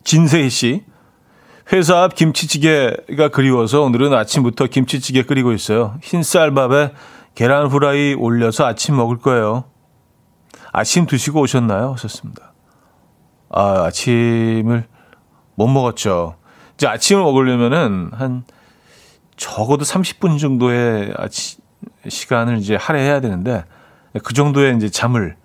진세희 0.03 0.51
씨. 0.51 0.85
회사 1.73 2.03
앞 2.03 2.17
김치찌개가 2.17 3.29
그리워서 3.29 3.83
오늘은 3.83 4.13
아침부터 4.13 4.67
김치찌개 4.67 5.23
끓이고 5.23 5.53
있어요. 5.53 5.99
흰쌀밥에 6.03 6.95
계란 7.37 7.69
후라이 7.69 8.15
올려서 8.15 8.67
아침 8.67 8.97
먹을 8.97 9.19
거예요. 9.19 9.67
아침 10.73 11.07
드시고 11.07 11.43
오셨나요? 11.43 11.93
하셨습니다. 11.93 12.51
아, 13.51 13.85
아침을 13.87 14.87
못 15.61 15.69
먹었죠. 15.69 16.37
이제 16.75 16.87
아침을 16.87 17.23
먹으려면은 17.23 18.11
한 18.15 18.45
적어도 19.37 19.85
30분 19.85 20.41
정도의 20.41 21.13
아침 21.19 21.61
시간을 22.09 22.57
이제 22.57 22.77
할애해야 22.77 23.21
되는데 23.21 23.65
그 24.25 24.33
정도의 24.33 24.77
이제 24.77 24.89
잠을 24.89 25.37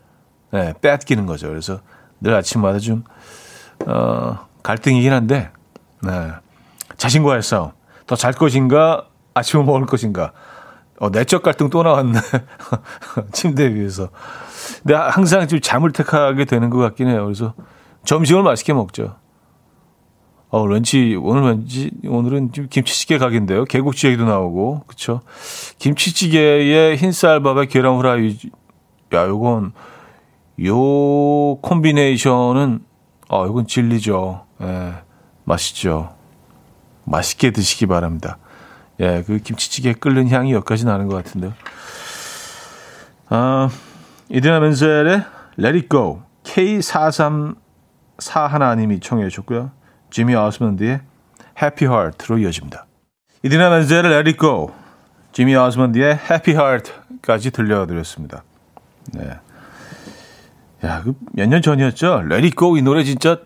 네, 0.52 0.74
빼앗기는 0.82 1.26
거죠. 1.26 1.50
그래서 1.50 1.82
늘 2.22 2.34
아침마다 2.34 2.80
좀 2.80 3.04
어, 3.86 4.48
갈등이긴 4.64 5.12
한데, 5.12 5.52
네. 6.02 6.32
자신과의 6.96 7.44
싸움. 7.44 7.72
더 8.08 8.16
잘 8.16 8.32
것인가, 8.32 9.08
아침을 9.34 9.66
먹을 9.66 9.86
것인가. 9.86 10.32
어, 10.98 11.10
내적 11.10 11.44
갈등 11.44 11.70
또 11.70 11.84
나왔네. 11.84 12.20
침대 13.34 13.74
위에서. 13.74 14.10
근데 14.82 14.96
항상 14.96 15.46
좀 15.50 15.60
잠을 15.60 15.92
택하게 15.92 16.46
되는 16.46 16.70
것 16.70 16.78
같긴 16.78 17.10
해요. 17.10 17.26
그래서 17.26 17.54
점심을 18.06 18.44
맛있게 18.44 18.72
먹죠. 18.72 19.18
어, 20.56 20.64
왠지, 20.64 21.20
오늘 21.22 21.44
왠지, 21.44 21.92
오늘은 22.08 22.54
좀 22.54 22.68
김치찌개. 22.70 23.18
계곡지 23.18 24.08
얘기도 24.08 24.24
나오고, 24.24 24.84
그쵸. 24.88 25.20
김치찌개에 25.80 26.96
흰쌀밥에 26.96 27.66
계란 27.66 27.98
후라이, 27.98 28.38
야, 29.14 29.28
요건, 29.28 29.74
요 30.64 31.58
콤비네이션은 31.58 32.86
어, 33.28 33.48
이건 33.48 33.68
진리죠. 33.68 34.46
예, 34.62 34.94
맛있죠. 35.44 36.16
맛있게 37.04 37.52
드시기 37.52 37.86
바랍니다. 37.86 38.38
예, 39.02 39.26
그 39.28 39.40
김치찌개 39.40 39.92
끓는 39.92 40.30
향이 40.30 40.54
여기까지 40.54 40.86
나는 40.86 41.08
것 41.08 41.16
같은데요. 41.16 41.52
아, 43.28 43.68
이디나 44.30 44.62
멘젤의 44.62 45.26
Let 45.60 45.76
It 45.76 45.90
Go 45.90 46.22
K4341님이 46.44 49.02
청해 49.02 49.28
주셨고요. 49.28 49.72
지미 50.16 50.34
아스먼드의 50.34 51.02
Happy 51.62 51.94
Heart로 51.94 52.38
이어집니다. 52.38 52.86
이디나 53.44 53.70
멘젤의 53.70 54.06
Let 54.14 54.30
It 54.30 54.38
Go 54.40 54.72
지미 55.34 55.54
아스먼드의 55.58 56.18
Happy 56.32 56.56
Heart까지 56.58 57.52
들려드렸습니다. 57.52 58.44
네. 59.12 59.32
야, 60.86 61.02
그 61.04 61.16
몇 61.38 61.50
년 61.50 61.62
전이었죠? 61.62 62.22
Let 62.32 62.46
It 62.46 62.56
Go 62.56 62.78
이 62.78 62.82
노래 62.82 63.04
진짜 63.04 63.40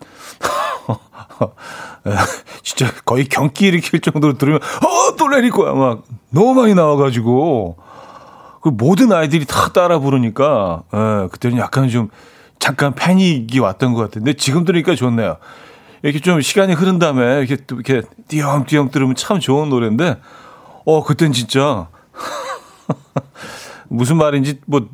진짜 2.62 2.92
거의 3.04 3.24
경기 3.24 3.66
일으킬 3.66 3.98
정도로 3.98 4.38
들으면 4.38 4.60
어또 4.62 5.24
Let 5.26 5.46
It 5.46 5.50
Go야 5.50 5.72
막 5.74 6.04
너무 6.30 6.54
많이 6.54 6.76
나와가지고 6.76 7.78
그 8.62 8.68
모든 8.68 9.10
아이들이 9.10 9.44
다 9.44 9.72
따라 9.72 9.98
부르니까 9.98 10.84
예, 10.94 11.28
그때는 11.32 11.58
약간 11.58 11.88
좀 11.88 12.10
잠깐 12.60 12.94
패닉이 12.94 13.58
왔던 13.58 13.92
것 13.92 14.02
같은데 14.02 14.34
지금 14.34 14.64
들으니까 14.64 14.94
좋네요. 14.94 15.38
이렇게 16.02 16.18
좀 16.20 16.40
시간이 16.40 16.72
흐른 16.74 16.98
다음에 16.98 17.38
이렇게 17.40 17.56
또 17.66 17.76
이렇게 17.76 18.02
띄엄띄엄 18.28 18.90
들으면 18.90 19.14
참 19.14 19.38
좋은 19.40 19.68
노래인데 19.68 20.20
어 20.86 21.04
그땐 21.04 21.32
진짜 21.32 21.88
무슨 23.88 24.16
말인지 24.16 24.60
뭐 24.66 24.88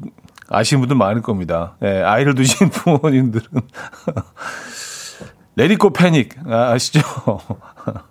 아시는 0.48 0.80
분들 0.80 0.96
많을 0.96 1.22
겁니다. 1.22 1.76
예, 1.82 2.02
아이를 2.02 2.34
두신 2.34 2.70
부모님들은. 2.70 3.46
레디코 5.56 5.92
패닉 5.92 6.34
아, 6.48 6.72
아시죠? 6.72 7.00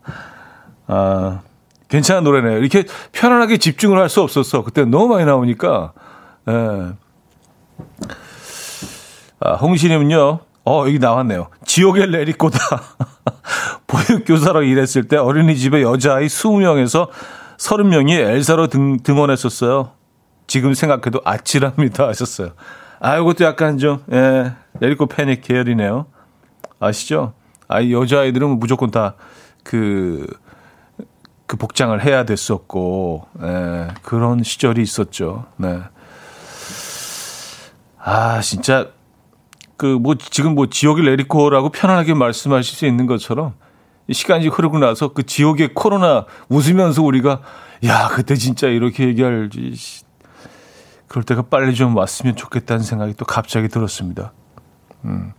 아, 0.88 1.41
괜찮은 1.89 2.23
노래네요. 2.23 2.58
이렇게 2.58 2.86
편안하게 3.12 3.58
집중을 3.58 3.99
할 3.99 4.10
수 4.10 4.21
없었어. 4.21 4.63
그때 4.63 4.84
너무 4.86 5.08
많이 5.08 5.25
나오니까. 5.25 5.93
예. 6.49 6.93
아, 9.39 9.53
홍신님은요. 9.55 10.39
어, 10.65 10.84
여기 10.88 10.97
나왔네요. 10.99 11.47
지옥의 11.65 12.08
레디코다. 12.08 12.60
보육교사로 13.88 14.63
일했을 14.63 15.08
때 15.08 15.15
어린이집에 15.17 15.84
여자아이 15.84 16.25
20명에서 16.25 17.10
30명이 17.58 18.12
엘사로 18.12 18.67
등, 18.67 18.97
등원했었어요. 18.97 19.91
지금 20.47 20.73
생각해도 20.73 21.21
아찔합니다 21.23 22.08
하셨어요. 22.08 22.51
아, 22.99 23.17
이것도 23.17 23.45
약간 23.45 23.78
좀, 23.78 24.04
예, 24.12 24.54
레리코 24.80 25.06
패닉 25.06 25.41
계열이네요. 25.41 26.08
아시죠? 26.80 27.34
아, 27.67 27.84
여자아이들은 27.84 28.60
무조건 28.60 28.89
다 28.89 29.15
그, 29.63 30.25
그 31.45 31.58
복장을 31.58 32.04
해야 32.04 32.25
됐었고, 32.25 33.28
예, 33.43 33.88
그런 34.01 34.43
시절이 34.43 34.82
있었죠. 34.82 35.45
네. 35.58 35.82
아, 37.99 38.41
진짜, 38.41 38.88
그, 39.78 39.86
뭐, 39.86 40.16
지금 40.16 40.56
뭐, 40.56 40.68
지옥의 40.68 41.06
레리코라고 41.06 41.70
편안하게 41.70 42.14
말씀하실 42.14 42.76
수 42.76 42.86
있는 42.86 43.06
것처럼, 43.08 43.54
시간이 44.12 44.48
흐르고 44.48 44.80
나서 44.80 45.10
그 45.10 45.24
지옥의 45.24 45.74
코로나 45.74 46.26
웃으면서 46.50 47.04
우리가, 47.04 47.42
야, 47.86 48.08
그때 48.10 48.36
진짜 48.36 48.68
이렇게 48.68 49.06
얘기할지, 49.06 49.74
그럴 51.08 51.24
때가 51.24 51.44
빨리 51.44 51.76
좀 51.76 51.96
왔으면 51.96 52.36
좋겠다는 52.36 52.84
생각이 52.84 53.14
또 53.16 53.26
갑자기 53.26 53.68
들었습니다. 53.68 54.34
음. 55.06 55.34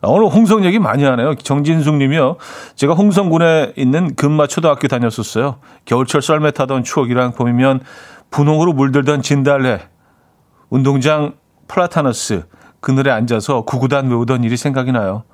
아, 0.00 0.08
오늘 0.08 0.28
홍성 0.28 0.64
얘기 0.64 0.78
많이 0.78 1.02
하네요. 1.04 1.34
정진숙 1.34 1.96
님이요. 1.96 2.36
제가 2.76 2.94
홍성군에 2.94 3.72
있는 3.76 4.14
금마초등학교 4.14 4.86
다녔었어요. 4.86 5.58
겨울철 5.86 6.22
썰매 6.22 6.52
타던 6.52 6.84
추억이랑 6.84 7.32
봄이면 7.32 7.80
분홍으로 8.30 8.74
물들던 8.74 9.22
진달래, 9.22 9.88
운동장 10.70 11.34
플라타너스, 11.66 12.44
그늘에 12.80 13.10
앉아서 13.10 13.62
구구단 13.62 14.08
외우던 14.08 14.44
일이 14.44 14.56
생각이 14.56 14.92
나요. 14.92 15.24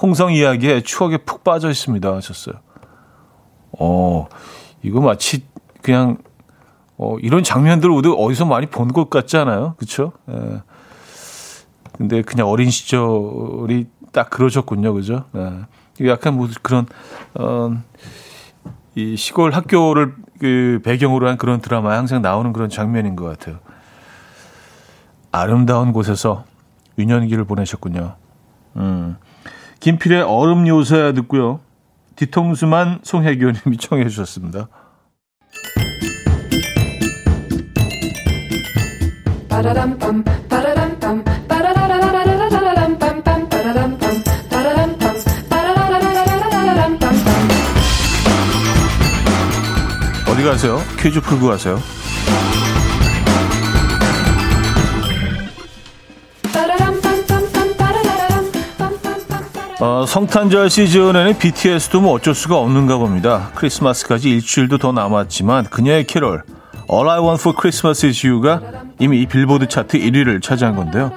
홍성 0.00 0.32
이야기에 0.32 0.82
추억에 0.82 1.18
푹 1.18 1.44
빠져 1.44 1.70
있습니다. 1.70 2.14
하셨어요. 2.14 2.56
어, 3.78 4.26
이거 4.82 5.00
마치 5.00 5.44
그냥 5.82 6.18
어, 6.96 7.16
이런 7.18 7.42
장면들 7.42 7.90
우리 7.90 8.08
어디서 8.16 8.44
많이 8.46 8.66
본 8.66 8.88
것 8.88 9.10
같지 9.10 9.36
않아요? 9.36 9.74
그쵸? 9.76 10.12
예. 10.30 10.62
근데 11.96 12.22
그냥 12.22 12.48
어린 12.48 12.70
시절이 12.70 13.86
딱 14.12 14.30
그러셨군요. 14.30 14.94
그죠? 14.94 15.24
예. 15.36 16.08
약간 16.08 16.36
뭐 16.36 16.48
그런, 16.62 16.86
어, 17.34 17.70
이 18.94 19.16
시골 19.16 19.52
학교를 19.52 20.14
그 20.38 20.80
배경으로 20.84 21.28
한 21.28 21.36
그런 21.38 21.60
드라마에 21.60 21.96
항상 21.96 22.22
나오는 22.22 22.52
그런 22.52 22.68
장면인 22.68 23.16
것 23.16 23.24
같아요. 23.24 23.58
아름다운 25.30 25.92
곳에서 25.92 26.44
유년기를 26.98 27.44
보내셨군요. 27.44 28.16
음. 28.76 29.16
김필의 29.80 30.22
얼음 30.22 30.66
요새 30.68 31.12
듣고요. 31.12 31.60
뒤통수만 32.16 33.00
송혜교님이 33.02 33.76
청해 33.78 34.08
주셨습니다. 34.08 34.68
어디 50.28 50.42
가세요? 50.42 50.78
퀴즈 50.98 51.20
풀고 51.20 51.46
가세요. 51.48 51.78
어, 59.84 60.06
성탄절 60.06 60.70
시즌에는 60.70 61.38
BTS도 61.38 62.02
뭐 62.02 62.12
어쩔 62.12 62.36
수가 62.36 62.56
없는가 62.56 62.98
봅니다. 62.98 63.50
크리스마스까지 63.56 64.30
일주일도 64.30 64.78
더 64.78 64.92
남았지만 64.92 65.64
그녀의 65.64 66.04
캐롤 66.04 66.44
All 66.88 67.08
I 67.08 67.18
Want 67.18 67.40
for 67.40 67.56
Christmas 67.60 68.06
is 68.06 68.24
You가 68.24 68.62
이미 69.00 69.26
빌보드 69.26 69.66
차트 69.66 69.98
1위를 69.98 70.40
차지한 70.40 70.76
건데요. 70.76 71.10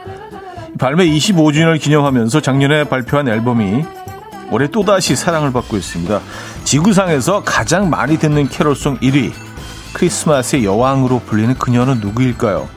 발매 0.79 1.05
25주년을 1.05 1.79
기념하면서 1.79 2.41
작년에 2.41 2.85
발표한 2.85 3.27
앨범이 3.27 3.85
올해 4.49 4.67
또다시 4.67 5.15
사랑을 5.15 5.53
받고 5.53 5.77
있습니다. 5.77 6.19
지구상에서 6.63 7.43
가장 7.43 7.91
많이 7.91 8.17
듣는 8.17 8.49
캐롤송 8.49 8.97
1위 8.97 9.31
크리스마스의 9.93 10.65
여왕으로 10.65 11.19
불리는 11.19 11.53
그녀는 11.59 11.99
누구일까요? 11.99 12.67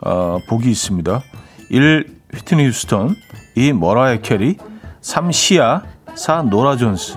어, 0.00 0.38
보기 0.48 0.70
있습니다. 0.70 1.20
1. 1.68 2.16
휘트니 2.34 2.66
휴스턴 2.68 3.14
2. 3.56 3.74
머라이어 3.74 4.22
캐리 4.22 4.56
3. 5.08 5.32
시아 5.32 5.80
4. 6.14 6.42
노라 6.42 6.76
존스 6.76 7.16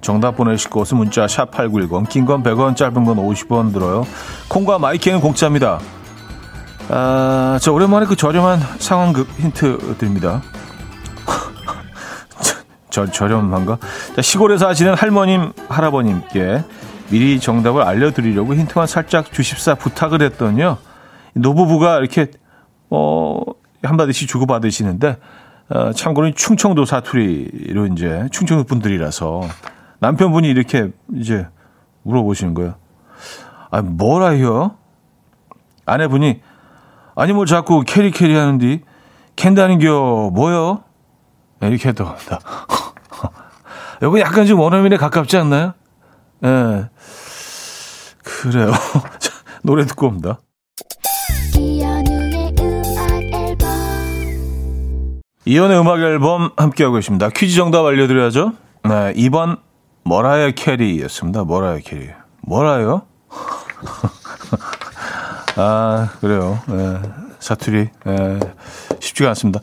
정답 0.00 0.36
보내실 0.36 0.70
곳은 0.70 0.96
문자 0.96 1.28
샵 1.28 1.50
8910 1.50 2.08
긴 2.08 2.24
건 2.24 2.42
100원 2.42 2.74
짧은 2.74 3.04
건 3.04 3.16
50원 3.18 3.74
들어요. 3.74 4.06
콩과 4.48 4.78
마이K는 4.78 5.20
공짜입니다. 5.20 5.80
아, 6.88 7.58
저 7.60 7.72
오랜만에 7.74 8.06
그 8.06 8.16
저렴한 8.16 8.58
상황극 8.78 9.28
힌트 9.36 9.96
드립니다. 9.98 10.40
저, 12.88 13.04
저렴한가? 13.04 13.76
자, 14.16 14.22
시골에 14.22 14.56
사시는 14.56 14.94
할머님, 14.94 15.52
할아버님께 15.68 16.64
미리 17.10 17.38
정답을 17.38 17.82
알려드리려고 17.82 18.54
힌트만 18.54 18.86
살짝 18.86 19.30
주십사 19.30 19.74
부탁을 19.74 20.22
했더니요. 20.22 20.78
노부부가 21.34 21.98
이렇게, 21.98 22.30
어, 22.88 23.40
한마디씩 23.82 24.26
주고받으시는데, 24.26 25.18
어, 25.70 25.92
참고로 25.92 26.32
충청도 26.32 26.84
사투리로 26.84 27.86
이제 27.86 28.28
충청도 28.30 28.64
분들이라서 28.64 29.42
남편분이 30.00 30.48
이렇게 30.48 30.90
이제 31.14 31.46
물어보시는 32.02 32.54
거예요. 32.54 32.74
아, 33.70 33.82
뭐라요? 33.82 34.76
아내분이 35.86 36.42
아니 37.16 37.32
뭐 37.32 37.46
자꾸 37.46 37.82
캐리 37.86 38.10
캐리 38.10 38.34
하는디 38.34 38.82
캔다는겨 39.36 40.30
뭐요? 40.32 40.84
네, 41.60 41.68
이렇게 41.68 41.88
했다고 41.88 42.10
합니다. 42.10 42.38
여기 44.02 44.20
약간 44.20 44.46
좀 44.46 44.60
원어민에 44.60 44.96
가깝지 44.96 45.36
않나요? 45.36 45.72
예. 46.44 46.48
네. 46.48 46.88
그래요. 48.22 48.70
노래 49.62 49.86
듣고 49.86 50.08
옵니다. 50.08 50.40
이현우의 55.46 55.78
음악 55.78 56.00
앨범 56.00 56.50
함께하고 56.56 56.94
계십니다. 56.96 57.28
퀴즈 57.28 57.56
정답 57.56 57.84
알려드려야죠. 57.84 58.52
네, 58.84 59.12
2번 59.14 59.58
머라이어 60.04 60.52
캐리였습니다. 60.52 61.44
머라이어 61.44 61.80
캐리. 61.84 62.08
뭐라요? 62.42 63.02
아, 65.56 66.08
그래요. 66.20 66.58
네, 66.66 66.98
사투리. 67.40 67.88
네, 68.04 68.40
쉽지가 69.00 69.28
않습니다. 69.30 69.60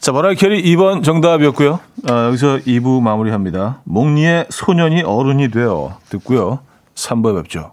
자, 0.00 0.12
머라이어 0.12 0.36
캐리 0.36 0.62
2번 0.74 1.02
정답이었고요. 1.02 1.80
아, 2.08 2.26
여기서 2.26 2.58
2부 2.58 3.00
마무리합니다. 3.02 3.80
몽니의 3.84 4.46
소년이 4.50 5.02
어른이 5.02 5.50
되어 5.50 5.98
듣고요. 6.10 6.60
3부에 6.94 7.42
뵙죠. 7.42 7.72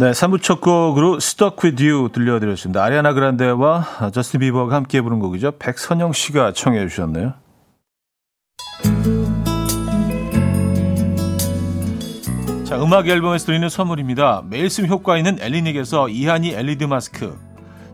네, 0.00 0.12
3부 0.12 0.40
첫 0.40 0.60
곡으로 0.60 1.16
Stuck 1.16 1.56
With 1.64 1.84
You 1.84 2.10
들려드렸습니다. 2.10 2.84
아리아나 2.84 3.14
그란데와 3.14 4.12
저스틴 4.12 4.38
비버가 4.38 4.76
함께 4.76 5.00
부른 5.00 5.18
곡이죠. 5.18 5.54
백선영 5.58 6.12
씨가 6.12 6.52
청해 6.52 6.86
주셨네요. 6.88 7.34
자, 12.62 12.80
음악 12.80 13.08
앨범에서 13.08 13.46
드리는 13.46 13.68
선물입니다. 13.68 14.44
매일 14.48 14.70
쓰 14.70 14.86
효과 14.86 15.16
있는 15.16 15.36
엘리닉에서 15.40 16.10
이하니 16.10 16.52
LED 16.52 16.86
마스크, 16.86 17.36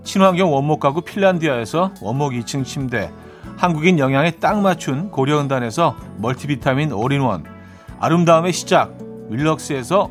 친환경 0.03 0.53
원목 0.53 0.81
가구 0.81 1.01
핀란디아에서 1.01 1.95
원목 2.03 2.33
2층 2.33 2.67
침대, 2.67 3.11
한국인 3.57 3.99
영양에 3.99 4.33
딱 4.33 4.61
맞춘 4.61 5.11
고려은단에서 5.11 5.97
멀티비타민 6.19 6.93
올인원, 6.93 7.47
아름다움의 7.99 8.53
시작, 8.53 8.93
윌럭스에서 9.31 10.11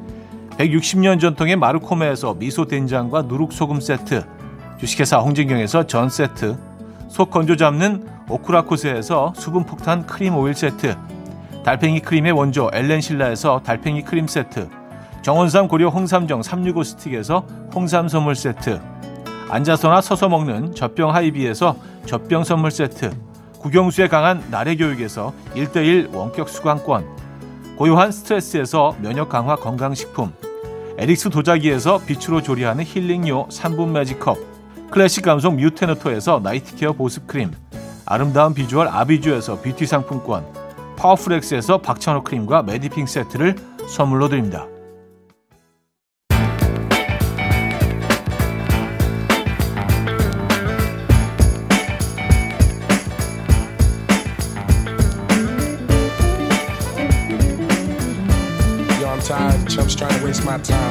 160년 0.61 1.19
전통의 1.19 1.55
마르코메에서 1.55 2.35
미소 2.35 2.65
된장과 2.65 3.23
누룩소금 3.23 3.81
세트, 3.81 4.23
주식회사 4.79 5.17
홍진경에서 5.17 5.87
전 5.87 6.07
세트, 6.09 6.55
속 7.09 7.31
건조 7.31 7.55
잡는 7.55 8.07
오크라코스에서 8.29 9.33
수분 9.35 9.65
폭탄 9.65 10.05
크림 10.05 10.35
오일 10.35 10.53
세트, 10.53 10.95
달팽이 11.63 11.99
크림의 12.01 12.33
원조 12.33 12.69
엘렌실라에서 12.73 13.61
달팽이 13.63 14.03
크림 14.03 14.27
세트, 14.27 14.69
정원삼 15.23 15.67
고려 15.67 15.89
홍삼정 15.89 16.43
365 16.43 16.83
스틱에서 16.83 17.39
홍삼 17.73 18.07
선물 18.07 18.35
세트, 18.35 18.79
앉아서나 19.49 20.01
서서 20.01 20.29
먹는 20.29 20.75
젖병 20.75 21.13
하이비에서 21.13 21.75
젖병 22.05 22.43
선물 22.43 22.69
세트, 22.69 23.11
국영수에 23.57 24.07
강한 24.07 24.43
나래 24.51 24.75
교육에서 24.75 25.33
1대1 25.55 26.13
원격 26.13 26.49
수강권, 26.49 27.05
고요한 27.77 28.11
스트레스에서 28.11 28.95
면역 29.01 29.29
강화 29.29 29.55
건강식품, 29.55 30.31
에릭스 31.01 31.31
도자기에서 31.31 31.97
빛으로 32.05 32.43
조리하는 32.43 32.83
힐링요 32.83 33.47
3분 33.47 33.89
매직컵, 33.89 34.37
클래식 34.91 35.25
감성 35.25 35.55
뮤테너토에서 35.55 36.41
night 36.43 36.71
care 36.71 36.93
보습크림, 36.93 37.49
아름다운 38.05 38.53
비주얼 38.53 38.87
아비주에서 38.87 39.61
뷰티 39.61 39.87
상품권, 39.87 40.45
파워풀엑스에서 40.97 41.79
박찬호 41.79 42.23
크림과 42.23 42.61
메디핑 42.61 43.07
세트를 43.07 43.55
선물로 43.87 44.29
드립니다. 44.29 44.67
my 60.51 60.57
time. 60.57 60.90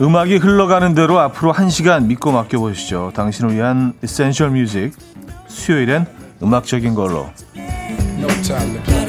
음악이 0.00 0.38
흘러가는 0.38 0.94
대로 0.94 1.18
앞으로 1.18 1.52
한 1.52 1.68
시간 1.68 2.08
믿고 2.08 2.32
맡겨보시죠. 2.32 3.12
당신을 3.14 3.54
위한 3.54 3.92
essential 4.02 4.50
music. 4.50 4.92
수요일엔 5.46 6.06
음악적인 6.42 6.94
걸로. 6.94 7.28
No 8.18 8.99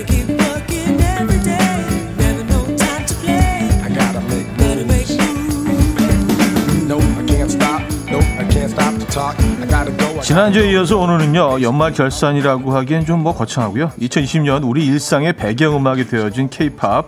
지난주에 10.31 10.71
이어서 10.71 10.97
오늘은요 10.97 11.61
연말 11.61 11.91
결산이라고 11.91 12.71
하기엔 12.71 13.05
좀 13.05 13.19
뭐 13.19 13.35
거창하고요. 13.35 13.89
2020년 13.99 14.65
우리 14.65 14.85
일상의 14.85 15.33
배경음악이 15.33 16.07
되어진 16.07 16.49
케이팝 16.49 17.05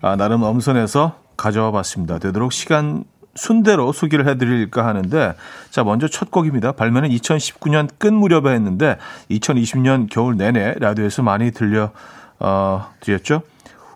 아, 0.00 0.16
나름 0.16 0.42
엄선해서 0.42 1.12
가져와 1.36 1.72
봤습니다. 1.72 2.18
되도록 2.18 2.54
시간 2.54 3.04
순대로 3.34 3.92
소개를 3.92 4.26
해드릴까 4.28 4.86
하는데 4.86 5.34
자 5.68 5.84
먼저 5.84 6.08
첫 6.08 6.30
곡입니다. 6.30 6.72
발매는 6.72 7.10
2019년 7.10 7.90
끝 7.98 8.08
무렵에 8.08 8.54
했는데 8.54 8.96
2020년 9.30 10.08
겨울 10.10 10.38
내내 10.38 10.76
라디오에서 10.78 11.22
많이 11.22 11.50
들려 11.50 11.90
어, 12.38 12.86
드렸죠. 13.00 13.42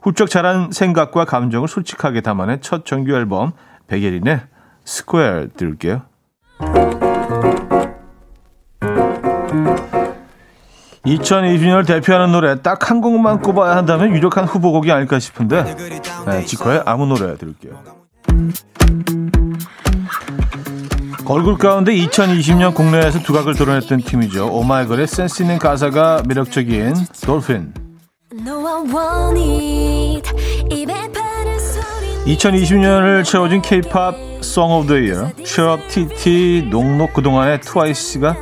훌쩍 0.02 0.28
자란 0.28 0.72
생각과 0.72 1.24
감정을 1.24 1.68
솔직하게 1.68 2.20
담아낸 2.20 2.60
첫 2.60 2.84
정규 2.84 3.14
앨범 3.14 3.52
백예린의 3.86 4.42
Square 4.84 5.46
들을게요 5.56 6.02
2020년을 11.16 11.86
대표하는 11.86 12.32
노래 12.32 12.60
딱 12.60 12.90
한 12.90 13.00
곡만 13.00 13.40
꼽아야 13.40 13.76
한다면 13.76 14.14
유력한 14.14 14.44
후보곡이 14.44 14.90
아닐까 14.92 15.18
싶은데 15.18 15.76
네, 16.26 16.44
지코의 16.44 16.82
아무 16.86 17.06
노래 17.06 17.36
들을게요. 17.36 17.72
걸굴 21.26 21.58
가운데 21.58 21.92
2020년 21.94 22.74
국내에서 22.74 23.18
두각을 23.18 23.54
드러냈던 23.54 24.00
팀이죠. 24.02 24.48
오마이걸의 24.48 25.06
센스 25.06 25.42
있는 25.42 25.58
가사가 25.58 26.22
매력적인 26.26 26.94
돌핀. 27.26 27.74
2020년을 32.26 33.24
채워진 33.24 33.60
K-pop 33.60 34.16
Song 34.40 34.72
of 34.74 34.86
the 34.86 35.10
Year, 35.10 35.32
Up 35.72 35.88
TT, 35.88 36.68
녹록 36.70 37.12
그동안의 37.12 37.60
트와이스가 37.60 38.36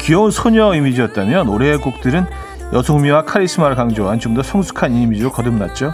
귀여운 0.00 0.30
소녀 0.30 0.74
이미지였다면 0.74 1.48
올해의 1.48 1.78
곡들은 1.78 2.26
여성미와 2.72 3.24
카리스마를 3.24 3.76
강조한 3.76 4.18
좀 4.18 4.34
더 4.34 4.42
성숙한 4.42 4.92
이미지로 4.92 5.30
거듭났죠. 5.30 5.92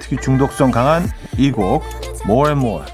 특히 0.00 0.16
중독성 0.16 0.70
강한 0.70 1.04
이 1.36 1.50
곡 1.50 1.82
More 2.26 2.50
and 2.50 2.64
More 2.66 2.84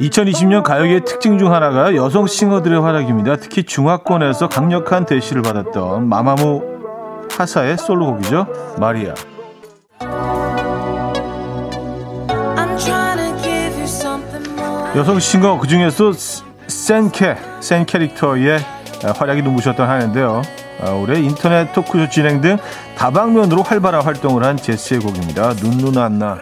2020년 0.00 0.62
가요계의 0.62 1.04
특징 1.04 1.38
중 1.38 1.52
하나가 1.52 1.94
여성 1.94 2.26
싱어들의 2.26 2.80
활약입니다. 2.80 3.36
특히 3.36 3.64
중화권에서 3.64 4.48
강력한 4.48 5.04
대시를 5.04 5.42
받았던 5.42 6.08
마마무 6.08 6.62
하사의 7.36 7.76
솔로곡이죠. 7.78 8.46
마리아. 8.78 9.14
여성 14.96 15.18
싱어 15.18 15.58
그 15.58 15.66
중에서 15.66 16.12
센캐, 16.68 17.36
센 17.60 17.84
캐릭터의 17.84 18.60
활약이 19.16 19.42
눈부셨던 19.42 19.88
하는데요. 19.88 20.42
아, 20.80 20.90
올해 20.90 21.18
인터넷 21.18 21.72
토크쇼 21.72 22.10
진행 22.10 22.40
등 22.40 22.58
다방면으로 22.96 23.64
활발한 23.64 24.02
활동을 24.02 24.44
한 24.44 24.56
제스의 24.56 25.00
곡입니다. 25.00 25.54
눈눈 25.54 25.98
안나. 25.98 26.38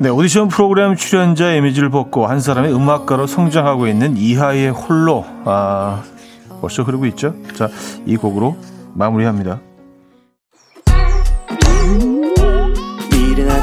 네, 0.00 0.08
오디션 0.08 0.48
프로그램 0.48 0.96
출연자 0.96 1.52
이미지를 1.52 1.90
벗고 1.90 2.26
한 2.26 2.40
사람의 2.40 2.74
음악가로 2.74 3.26
성장하고 3.26 3.86
있는 3.86 4.16
이하의 4.16 4.70
홀로 4.70 5.26
아, 5.44 6.02
벌써 6.62 6.82
흐르고 6.82 7.04
있죠. 7.06 7.34
자, 7.54 7.68
이 8.06 8.16
곡으로 8.16 8.56
마무리합니다. 8.94 9.60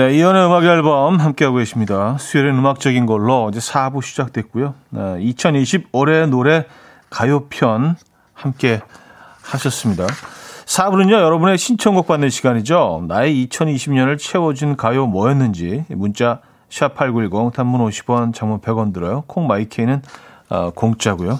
네, 0.00 0.16
이연의 0.16 0.46
음악 0.46 0.64
앨범 0.64 1.20
함께하고 1.20 1.58
계십니다. 1.58 2.16
수요일엔 2.18 2.56
음악적인 2.56 3.04
걸로 3.04 3.50
이제 3.50 3.60
4부 3.60 4.02
시작됐고요. 4.02 4.72
네, 4.88 5.16
2020 5.20 5.88
올해 5.92 6.24
노래 6.24 6.64
가요편 7.10 7.96
함께 8.32 8.80
하셨습니다. 9.42 10.06
4부는요, 10.06 11.12
여러분의 11.12 11.58
신청곡 11.58 12.06
받는 12.06 12.30
시간이죠. 12.30 13.04
나의 13.08 13.46
2020년을 13.46 14.18
채워준 14.18 14.76
가요 14.76 15.06
뭐였는지 15.06 15.84
문자 15.90 16.40
샵8910 16.70 17.52
단문 17.52 17.86
50원, 17.86 18.32
장문 18.32 18.62
100원 18.62 18.94
들어요. 18.94 19.24
콩 19.26 19.46
마이케이는 19.48 20.00
어, 20.48 20.70
공짜고요. 20.70 21.38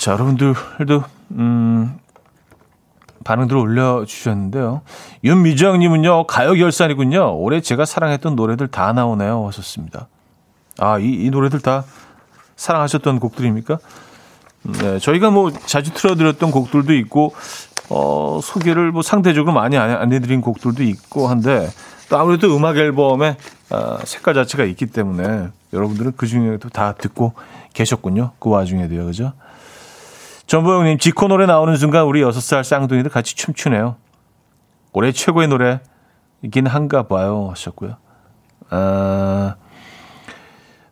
자, 0.00 0.10
여러분들도 0.10 1.04
음, 1.30 2.00
반응들 3.28 3.58
올려주셨는데요. 3.58 4.80
윤미정님은요, 5.22 6.26
가요 6.26 6.54
결산이군요. 6.54 7.38
올해 7.38 7.60
제가 7.60 7.84
사랑했던 7.84 8.36
노래들 8.36 8.68
다 8.68 8.94
나오네요. 8.94 9.46
하셨습니다. 9.48 10.08
아, 10.78 10.98
이, 10.98 11.12
이 11.12 11.28
노래들 11.28 11.60
다 11.60 11.84
사랑하셨던 12.56 13.20
곡들입니까? 13.20 13.80
네, 14.62 14.98
저희가 14.98 15.30
뭐 15.30 15.50
자주 15.50 15.92
틀어드렸던 15.92 16.50
곡들도 16.50 16.94
있고, 16.94 17.34
어, 17.90 18.40
소개를 18.42 18.92
뭐 18.92 19.02
상대적으로 19.02 19.52
많이 19.52 19.76
안 19.76 20.10
해드린 20.10 20.40
곡들도 20.40 20.82
있고 20.82 21.28
한데, 21.28 21.68
또 22.08 22.16
아무래도 22.16 22.56
음악 22.56 22.78
앨범에 22.78 23.36
어, 23.68 23.98
색깔 24.04 24.32
자체가 24.32 24.64
있기 24.64 24.86
때문에 24.86 25.48
여러분들은 25.74 26.12
그 26.16 26.26
중에도 26.26 26.70
다 26.70 26.94
듣고 26.94 27.34
계셨군요. 27.74 28.30
그 28.38 28.48
와중에도요, 28.48 29.04
그죠? 29.04 29.34
전보영님, 30.48 30.96
지코 30.96 31.28
노래 31.28 31.44
나오는 31.44 31.76
순간 31.76 32.04
우리 32.04 32.22
6살 32.22 32.64
쌍둥이들 32.64 33.10
같이 33.10 33.36
춤추네요. 33.36 33.96
올해 34.94 35.12
최고의 35.12 35.46
노래이긴 35.48 36.66
한가 36.66 37.02
봐요. 37.02 37.48
하셨고요. 37.50 37.96
아, 38.70 39.56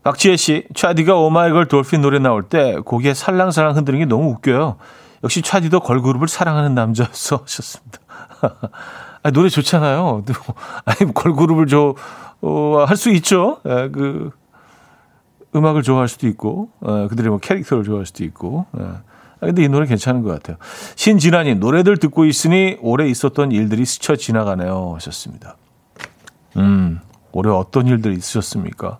박지혜 0.02 0.36
씨, 0.36 0.66
차디가 0.74 1.14
오마이걸 1.16 1.68
돌핀 1.68 2.02
노래 2.02 2.18
나올 2.18 2.42
때 2.42 2.76
고개 2.84 3.14
살랑살랑 3.14 3.76
흔드는 3.76 3.98
게 3.98 4.04
너무 4.04 4.28
웃겨요. 4.32 4.76
역시 5.24 5.40
차디도 5.40 5.80
걸그룹을 5.80 6.28
사랑하는 6.28 6.74
남자였어. 6.74 7.36
하셨습니다. 7.42 7.98
아, 9.22 9.30
노래 9.30 9.48
좋잖아요. 9.48 10.22
아니, 10.84 11.14
걸그룹을 11.14 11.66
저, 11.66 11.94
어, 12.42 12.84
할 12.86 12.98
수 12.98 13.08
있죠. 13.12 13.60
예, 13.66 13.88
그, 13.88 14.32
음악을 15.54 15.82
좋아할 15.82 16.08
수도 16.08 16.26
있고, 16.26 16.68
예, 16.86 17.08
그들의 17.08 17.30
뭐 17.30 17.38
캐릭터를 17.38 17.84
좋아할 17.84 18.04
수도 18.04 18.22
있고, 18.22 18.66
예. 18.78 18.84
아, 19.40 19.46
근데 19.46 19.62
이 19.64 19.68
노래 19.68 19.86
괜찮은 19.86 20.22
것 20.22 20.30
같아요. 20.30 20.56
신진아님, 20.96 21.60
노래들 21.60 21.98
듣고 21.98 22.24
있으니 22.24 22.76
올해 22.80 23.08
있었던 23.08 23.52
일들이 23.52 23.84
스쳐 23.84 24.16
지나가네요. 24.16 24.92
하셨습니다. 24.94 25.56
음, 26.56 27.00
올해 27.32 27.50
어떤 27.50 27.86
일들이 27.86 28.14
있으셨습니까? 28.14 28.98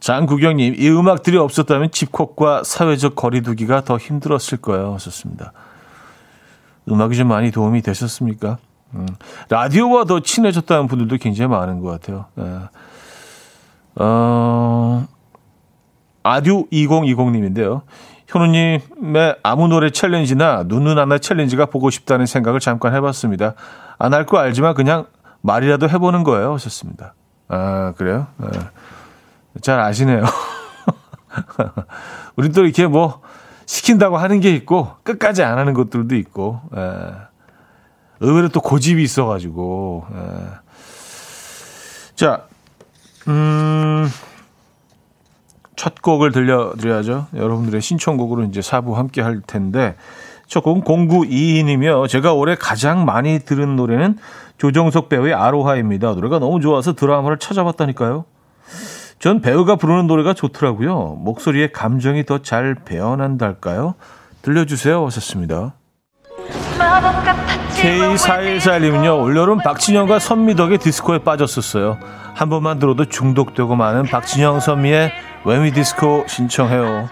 장구경님, 0.00 0.76
이 0.78 0.88
음악들이 0.88 1.36
없었다면 1.36 1.90
집콕과 1.90 2.62
사회적 2.64 3.16
거리두기가 3.16 3.84
더 3.84 3.98
힘들었을 3.98 4.58
거예요. 4.62 4.94
하셨습니다. 4.94 5.52
음악이 6.88 7.16
좀 7.16 7.28
많이 7.28 7.50
도움이 7.50 7.82
되셨습니까? 7.82 8.58
음, 8.94 9.06
라디오와 9.50 10.04
더 10.04 10.20
친해졌다는 10.20 10.86
분들도 10.86 11.18
굉장히 11.18 11.50
많은 11.50 11.80
것 11.80 11.90
같아요. 11.90 12.26
예. 12.38 12.60
어, 13.96 15.06
아듀 16.22 16.66
2020님인데요. 16.70 17.82
현우님의 18.28 19.36
아무 19.42 19.68
노래 19.68 19.90
챌린지나 19.90 20.64
눈눈 20.66 20.98
하나 20.98 21.18
챌린지가 21.18 21.66
보고 21.66 21.90
싶다는 21.90 22.26
생각을 22.26 22.60
잠깐 22.60 22.94
해봤습니다. 22.94 23.54
안 23.98 24.12
할 24.14 24.26
거 24.26 24.38
알지만 24.38 24.74
그냥 24.74 25.06
말이라도 25.40 25.88
해보는 25.88 26.24
거예요. 26.24 26.54
하셨습니다. 26.54 27.14
아, 27.48 27.92
그래요? 27.96 28.26
네. 28.36 28.48
잘 29.62 29.80
아시네요. 29.80 30.24
우리 32.36 32.50
또 32.52 32.64
이렇게 32.64 32.86
뭐 32.86 33.22
시킨다고 33.66 34.18
하는 34.18 34.40
게 34.40 34.54
있고 34.54 34.90
끝까지 35.02 35.42
안 35.42 35.58
하는 35.58 35.74
것들도 35.74 36.14
있고 36.16 36.60
에. 36.76 36.80
의외로 38.20 38.48
또 38.48 38.60
고집이 38.60 39.02
있어가지고 39.02 40.06
에. 40.12 40.44
자, 42.14 42.42
음. 43.28 44.08
첫 45.78 46.02
곡을 46.02 46.32
들려드려야죠. 46.32 47.28
여러분들의 47.36 47.80
신청곡으로 47.80 48.42
이제 48.42 48.60
사부 48.60 48.98
함께 48.98 49.22
할 49.22 49.40
텐데, 49.40 49.94
첫 50.48 50.64
곡은 50.64 50.82
0922이며, 50.82 52.08
제가 52.08 52.32
올해 52.32 52.56
가장 52.56 53.04
많이 53.04 53.38
들은 53.38 53.76
노래는 53.76 54.18
조정석 54.58 55.08
배우의 55.08 55.34
아로하입니다. 55.34 56.14
노래가 56.14 56.40
너무 56.40 56.60
좋아서 56.60 56.94
드라마를 56.94 57.38
찾아봤다니까요. 57.38 58.24
전 59.20 59.40
배우가 59.40 59.76
부르는 59.76 60.08
노래가 60.08 60.34
좋더라고요. 60.34 61.16
목소리에 61.20 61.68
감정이 61.68 62.26
더 62.26 62.40
잘 62.40 62.74
배어난달까요? 62.84 63.94
들려주세요. 64.42 65.06
하셨습니다. 65.06 65.74
K414님은요, 67.80 69.22
올여름 69.22 69.58
박진영과 69.58 70.18
선미덕의 70.18 70.78
디스코에 70.78 71.18
빠졌었어요. 71.18 71.98
한 72.34 72.48
번만 72.48 72.80
들어도 72.80 73.04
중독되고 73.04 73.76
많은 73.76 74.04
박진영 74.04 74.58
선미의 74.58 75.12
웨미 75.44 75.72
디스코 75.72 76.24
신청해요. 76.28 77.08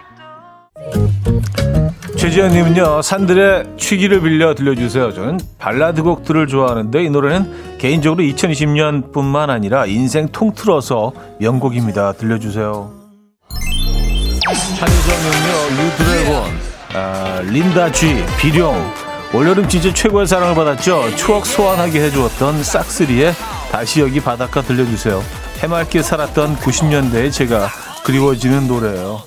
최지현님은요, 2.17 3.03
산들의 3.03 3.77
취기를 3.79 4.21
빌려 4.23 4.55
들려주세요. 4.55 5.13
저는 5.13 5.39
발라드 5.59 6.03
곡들을 6.03 6.47
좋아하는데 6.47 7.05
이 7.05 7.11
노래는 7.11 7.79
개인적으로 7.79 8.23
2020년뿐만 8.25 9.51
아니라 9.51 9.87
인생 9.87 10.29
통틀어서 10.29 11.13
명곡입니다. 11.41 12.13
들려주세요. 12.13 12.91
한희정님은요, 14.47 15.83
유드래곤, 15.83 16.45
아, 16.95 17.41
린다 17.45 17.93
G, 17.93 18.25
비룡, 18.39 18.75
올여름 19.35 19.69
진짜 19.69 19.93
최고의 19.93 20.27
사랑을 20.27 20.55
받았죠. 20.55 21.15
추억 21.17 21.45
소환하게 21.47 22.01
해주었던 22.05 22.63
싹스리의 22.63 23.35
다시 23.71 24.01
여기 24.01 24.21
바닷가 24.21 24.63
들려주세요. 24.63 25.23
해맑게 25.59 26.03
살았던 26.03 26.57
90년대에 26.57 27.33
제가 27.33 27.69
그리워지는 28.07 28.69
노래예요. 28.69 29.21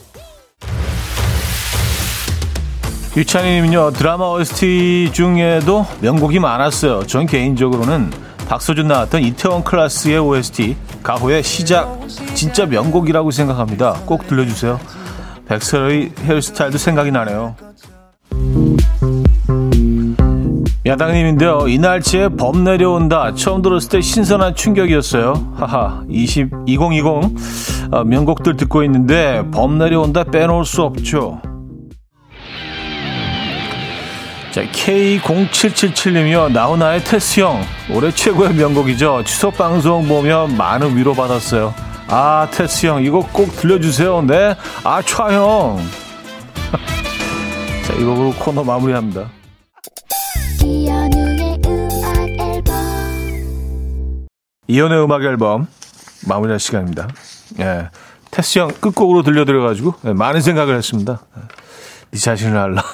유찬이님은요 3.18 3.92
드라마 3.92 4.30
OST 4.30 5.10
중에도 5.12 5.86
명곡이 6.00 6.40
많았어요. 6.40 7.06
전 7.06 7.26
개인적으로는 7.26 8.10
박서준 8.48 8.88
나왔던 8.88 9.22
이태원 9.22 9.66
클라스의 9.66 10.20
OST 10.20 10.78
가호의 11.04 11.44
시작 11.44 12.00
진짜 12.34 12.66
명곡이라고 12.66 13.32
생각합니다. 13.32 14.00
꼭 14.06 14.26
들려주세요. 14.28 14.80
백설의 15.50 16.14
헤어스타일도 16.20 16.78
생각이 16.78 17.12
나네요. 17.12 17.58
야당님인데요. 20.90 21.68
이날치에 21.68 22.30
범 22.30 22.64
내려온다. 22.64 23.36
처음 23.36 23.62
들었을 23.62 23.90
때 23.90 24.02
신선한 24.02 24.56
충격이었어요. 24.56 25.54
하하. 25.56 26.04
20, 26.10 26.50
2020 26.66 27.06
어, 27.92 28.04
명곡들 28.04 28.58
듣고 28.58 28.84
있는데 28.84 29.44
범 29.52 29.78
내려온다 29.78 30.24
빼놓을 30.24 30.66
수 30.66 30.82
없죠. 30.82 31.42
자, 34.52 34.64
K0777님이요. 34.64 36.52
나훈아의 36.52 37.04
테스 37.04 37.42
형. 37.42 37.62
올해 37.94 38.10
최고의 38.10 38.56
명곡이죠. 38.56 39.24
추석 39.26 39.58
방송 39.58 40.08
보면 40.08 40.58
많은 40.58 40.98
위로 40.98 41.14
받았어요. 41.14 41.72
아, 42.08 42.48
테스 42.50 42.88
형. 42.88 43.04
이거 43.04 43.20
꼭 43.32 43.56
들려주세요. 43.58 44.24
네. 44.24 44.56
아, 44.84 45.04
차 45.04 45.32
형. 45.32 45.78
자, 47.86 47.94
이 47.94 48.04
곡으로 48.04 48.34
코너 48.40 48.64
마무리합니다. 48.64 49.39
이연의 54.70 55.04
음악 55.04 55.24
앨범 55.24 55.68
마무리할 56.28 56.60
시간입니다. 56.60 57.08
예. 57.60 57.90
테스 58.30 58.60
형 58.60 58.68
끝곡으로 58.68 59.24
들려드려가지고 59.24 59.96
예, 60.06 60.14
많은 60.14 60.42
생각을 60.42 60.78
했습니다. 60.78 61.22
예. 61.38 61.42
네 62.12 62.20
자신을 62.20 62.56
알라. 62.56 62.84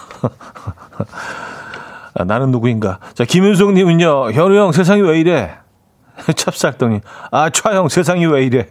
아, 2.17 2.23
나는 2.23 2.51
누구인가. 2.51 2.99
자, 3.13 3.25
김윤숙님은요, 3.25 4.31
현우 4.31 4.55
형 4.55 4.71
세상이 4.71 5.01
왜 5.01 5.19
이래? 5.19 5.57
찹쌀떡이. 6.33 7.01
아, 7.31 7.49
차형 7.49 7.89
세상이 7.89 8.25
왜 8.25 8.45
이래? 8.45 8.69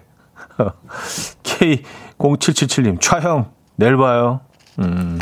K0777님, 1.43 3.03
차형, 3.03 3.51
내일 3.77 3.99
봐요. 3.99 4.40
음. 4.79 5.19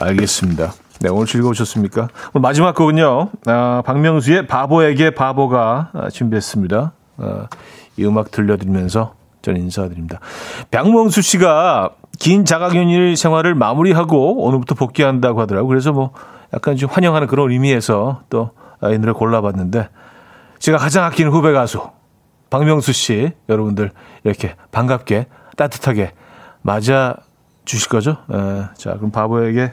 알겠습니다. 0.00 0.72
네, 1.02 1.08
오늘 1.08 1.26
즐거우셨습니까? 1.26 2.08
오늘 2.32 2.42
마지막 2.42 2.74
곡은요, 2.74 3.30
아, 3.46 3.82
박명수의 3.84 4.46
바보에게 4.46 5.10
바보가 5.10 5.90
아, 5.92 6.10
준비했습니다. 6.10 6.92
아, 7.18 7.46
이 7.96 8.04
음악 8.04 8.30
들려드리면서 8.30 9.14
전 9.42 9.56
인사드립니다. 9.56 10.20
박명수 10.70 11.20
씨가 11.20 11.90
긴 12.20 12.44
자가격리 12.44 13.16
생활을 13.16 13.54
마무리하고 13.56 14.44
오늘부터 14.44 14.76
복귀한다고 14.76 15.40
하더라고요. 15.40 15.68
그래서 15.68 15.92
뭐 15.92 16.12
약간 16.54 16.76
좀 16.76 16.88
환영하는 16.90 17.26
그런 17.26 17.50
의미에서 17.50 18.22
또 18.30 18.50
이 18.90 18.98
노래 18.98 19.12
골라봤는데 19.12 19.88
제가 20.58 20.78
가장 20.78 21.04
아끼는 21.04 21.30
후배 21.30 21.52
가수 21.52 21.90
박명수 22.50 22.92
씨 22.92 23.30
여러분들 23.48 23.92
이렇게 24.24 24.56
반갑게 24.72 25.26
따뜻하게 25.56 26.12
맞아 26.62 27.16
주실 27.64 27.88
거죠? 27.88 28.16
에, 28.32 28.64
자, 28.76 28.94
그럼 28.94 29.12
바보에게 29.12 29.72